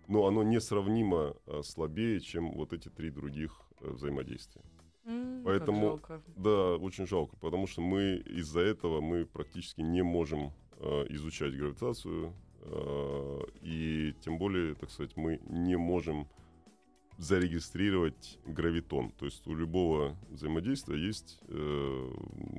но 0.07 0.27
оно 0.27 0.43
несравнимо 0.43 1.35
э, 1.45 1.61
слабее, 1.63 2.19
чем 2.19 2.51
вот 2.51 2.73
эти 2.73 2.89
три 2.89 3.11
других 3.11 3.61
э, 3.79 3.89
взаимодействия. 3.89 4.61
Как 5.03 5.43
Поэтому-. 5.45 6.01
Да, 6.35 6.75
очень 6.75 7.07
жалко, 7.07 7.35
потому 7.37 7.67
что 7.67 7.81
мы 7.81 8.17
из-за 8.25 8.61
этого 8.61 9.01
мы 9.01 9.25
практически 9.25 9.81
не 9.81 10.03
можем 10.03 10.51
э, 10.77 11.05
изучать 11.09 11.55
гравитацию, 11.55 12.33
э, 12.61 13.39
и 13.61 14.13
тем 14.21 14.37
более, 14.37 14.75
так 14.75 14.89
сказать, 14.91 15.15
мы 15.15 15.39
не 15.47 15.77
можем 15.77 16.27
зарегистрировать 17.17 18.39
гравитон. 18.45 19.11
То 19.11 19.25
есть 19.25 19.45
у 19.47 19.53
любого 19.53 20.17
взаимодействия 20.29 20.97
есть 20.97 21.39
э, 21.47 22.11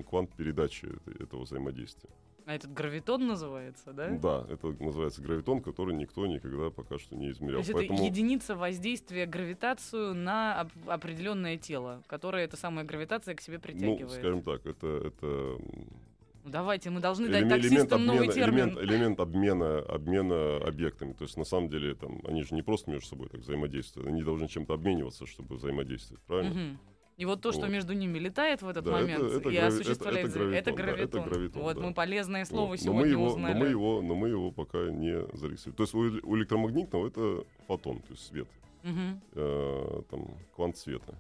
квант 0.08 0.34
передачи 0.36 0.88
этого 1.18 1.44
взаимодействия. 1.44 2.10
А 2.46 2.54
этот 2.54 2.72
гравитон 2.72 3.26
называется, 3.26 3.92
да? 3.92 4.08
Да, 4.18 4.46
это 4.48 4.68
называется 4.82 5.22
гравитон, 5.22 5.60
который 5.62 5.94
никто 5.94 6.26
никогда 6.26 6.70
пока 6.70 6.98
что 6.98 7.14
не 7.16 7.26
То 7.26 7.32
измерял. 7.32 7.58
есть 7.58 7.72
Поэтому 7.72 7.98
это 7.98 8.06
единица 8.06 8.56
воздействия 8.56 9.26
гравитацию 9.26 10.14
на 10.14 10.62
оп- 10.62 10.88
определенное 10.88 11.56
тело, 11.56 12.02
которое 12.06 12.44
эта 12.44 12.56
самая 12.56 12.84
гравитация 12.84 13.34
к 13.34 13.40
себе 13.40 13.56
ну, 13.56 13.62
притягивает. 13.62 14.10
скажем 14.12 14.42
так, 14.42 14.66
это, 14.66 14.86
это 15.06 15.26
Ну, 15.26 16.50
давайте, 16.50 16.90
мы 16.90 17.00
должны 17.00 17.28
дать 17.28 17.48
таксистам 17.48 18.00
обмена, 18.00 18.12
новый 18.20 18.34
термин. 18.34 18.58
элемент, 18.70 18.78
элемент 18.80 19.20
обмена, 19.20 19.78
обмена 19.80 20.56
объектами. 20.58 21.12
То 21.12 21.24
есть, 21.24 21.36
на 21.36 21.44
самом 21.44 21.68
деле, 21.68 21.94
там, 21.94 22.20
они 22.24 22.42
же 22.42 22.54
не 22.54 22.62
просто 22.62 22.90
между 22.90 23.06
собой 23.08 23.28
так 23.28 23.40
взаимодействуют, 23.40 24.08
они 24.08 24.22
должны 24.22 24.48
чем-то 24.48 24.74
обмениваться, 24.74 25.26
чтобы 25.26 25.56
взаимодействовать, 25.56 26.22
правильно? 26.24 26.54
Мгм. 26.54 26.78
И 27.20 27.26
вот 27.26 27.42
то, 27.42 27.52
что 27.52 27.62
Вот. 27.62 27.70
между 27.70 27.92
ними 27.92 28.18
летает 28.18 28.62
в 28.62 28.68
этот 28.68 28.84
Да, 28.84 28.92
это- 28.92 29.00
момент 29.00 29.22
это 29.24 29.48
и 29.50 29.52
грави- 29.52 29.66
осуществляет, 29.66 30.28
это- 30.28 30.38
это 30.38 30.54
это 30.54 30.72
гравитон, 30.72 30.72
да, 30.72 30.72
это 30.72 31.18
гравитон. 31.18 31.24
гравитон, 31.24 31.62
вот 31.62 31.76
да. 31.76 31.82
мы 31.82 31.94
полезное 31.94 32.44
слово 32.46 32.68
Вот. 32.70 32.80
сегодня 32.80 33.00
но, 33.00 33.06
мы 33.06 33.08
его, 33.12 33.26
узнали. 33.26 33.52
но, 33.52 33.60
мы 33.60 33.66
его, 33.68 34.02
но 34.02 34.14
мы 34.14 34.28
его 34.30 34.50
пока 34.50 34.78
не 34.90 35.12
зарегистрировали. 35.36 35.76
То 35.76 35.82
есть 35.82 35.94
у, 35.94 36.08
эле- 36.08 36.20
у 36.22 36.36
электромагнитного 36.38 37.06
это 37.08 37.44
фотон, 37.66 37.98
то 38.00 38.12
есть 38.12 38.26
свет, 38.26 38.48
Мгм. 38.84 39.20
э, 39.34 40.02
там, 40.10 40.28
квант 40.56 40.78
света. 40.78 41.14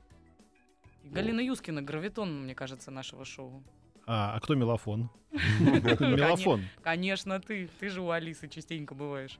Галина 1.04 1.40
Юскина, 1.40 1.82
гравитон, 1.82 2.44
мне 2.44 2.54
кажется, 2.54 2.90
нашего 2.90 3.24
шоу. 3.26 3.62
А, 4.06 4.34
а 4.36 4.40
кто 4.40 4.54
мелофон? 4.54 5.10
Мелофон. 6.00 6.62
Конечно, 6.82 7.40
ты. 7.40 7.68
Ты 7.78 7.88
же 7.90 8.00
у 8.00 8.10
Алисы 8.10 8.48
частенько 8.48 8.94
бываешь. 8.94 9.38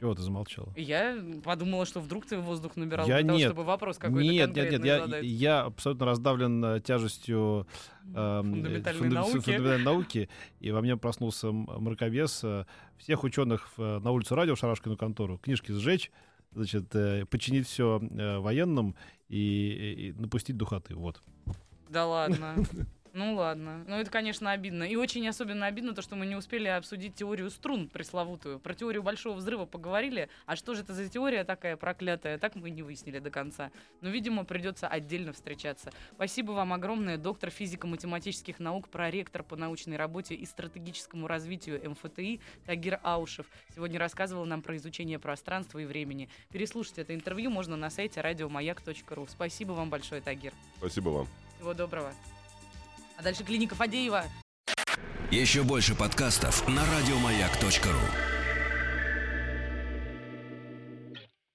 Чего 0.00 0.14
ты 0.14 0.22
замолчала? 0.22 0.72
Я 0.76 1.16
подумала, 1.42 1.86
что 1.86 2.00
вдруг 2.00 2.26
ты 2.26 2.36
воздух 2.38 2.76
набирал 2.76 3.06
Я 3.06 3.18
для 3.18 3.26
того, 3.26 3.38
нет. 3.38 3.48
чтобы 3.48 3.64
вопрос 3.64 3.96
какой-то 3.98 4.28
Нет, 4.30 4.54
нет, 4.54 4.70
нет, 4.72 4.84
я, 4.84 5.00
задать. 5.00 5.24
я 5.24 5.62
абсолютно 5.62 6.06
раздавлен 6.06 6.64
э, 6.64 6.80
тяжестью 6.80 7.66
эм, 8.14 8.52
Фундаментальной 8.52 9.00
фунда- 9.00 9.14
науки. 9.14 9.32
фундаментальной 9.38 9.84
науки, 9.84 10.28
и 10.60 10.70
во 10.72 10.80
мне 10.80 10.96
проснулся 10.96 11.48
м- 11.48 11.68
мракобес 11.78 12.40
э, 12.44 12.64
всех 12.98 13.24
ученых 13.24 13.68
в- 13.76 14.00
на 14.00 14.10
улицу 14.10 14.34
радио 14.34 14.54
в 14.54 14.58
Шарашкину 14.58 14.96
контору, 14.96 15.38
книжки 15.38 15.72
сжечь, 15.72 16.10
значит, 16.52 16.94
э, 16.94 17.24
подчинить 17.26 17.66
все 17.66 17.98
военным 18.40 18.94
и, 19.28 19.36
и- 19.38 20.08
и 20.08 20.12
напустить 20.12 20.56
духоты. 20.56 20.94
Вот. 20.94 21.22
Да 21.88 22.06
ладно. 22.06 22.56
Ну 23.14 23.36
ладно. 23.36 23.84
Ну 23.86 23.94
это, 23.94 24.10
конечно, 24.10 24.50
обидно. 24.50 24.82
И 24.82 24.96
очень 24.96 25.26
особенно 25.28 25.66
обидно 25.66 25.94
то, 25.94 26.02
что 26.02 26.16
мы 26.16 26.26
не 26.26 26.34
успели 26.34 26.66
обсудить 26.66 27.14
теорию 27.14 27.48
струн 27.48 27.88
пресловутую. 27.88 28.58
Про 28.58 28.74
теорию 28.74 29.04
большого 29.04 29.36
взрыва 29.36 29.66
поговорили, 29.66 30.28
а 30.46 30.56
что 30.56 30.74
же 30.74 30.82
это 30.82 30.94
за 30.94 31.08
теория 31.08 31.44
такая 31.44 31.76
проклятая, 31.76 32.38
так 32.38 32.56
мы 32.56 32.70
и 32.70 32.72
не 32.72 32.82
выяснили 32.82 33.20
до 33.20 33.30
конца. 33.30 33.70
Но, 34.00 34.08
видимо, 34.08 34.44
придется 34.44 34.88
отдельно 34.88 35.32
встречаться. 35.32 35.92
Спасибо 36.16 36.50
вам 36.52 36.72
огромное, 36.72 37.16
доктор 37.16 37.50
физико-математических 37.50 38.58
наук, 38.58 38.88
проректор 38.88 39.44
по 39.44 39.54
научной 39.54 39.96
работе 39.96 40.34
и 40.34 40.44
стратегическому 40.44 41.28
развитию 41.28 41.88
МФТИ 41.88 42.40
Тагир 42.66 42.98
Аушев. 43.04 43.46
Сегодня 43.72 44.00
рассказывал 44.00 44.44
нам 44.44 44.60
про 44.60 44.76
изучение 44.76 45.20
пространства 45.20 45.78
и 45.78 45.84
времени. 45.84 46.28
Переслушать 46.50 46.98
это 46.98 47.14
интервью 47.14 47.50
можно 47.50 47.76
на 47.76 47.90
сайте 47.90 48.20
радиомаяк.ру. 48.20 49.28
Спасибо 49.28 49.70
вам 49.70 49.88
большое, 49.88 50.20
Тагир. 50.20 50.52
Спасибо 50.78 51.10
вам. 51.10 51.28
Всего 51.56 51.74
доброго. 51.74 52.12
А 53.16 53.22
дальше 53.22 53.44
клиника 53.44 53.74
Фадеева. 53.74 54.24
Еще 55.30 55.62
больше 55.62 55.94
подкастов 55.94 56.66
на 56.68 56.82
радиомаяк.ру. 56.86 58.33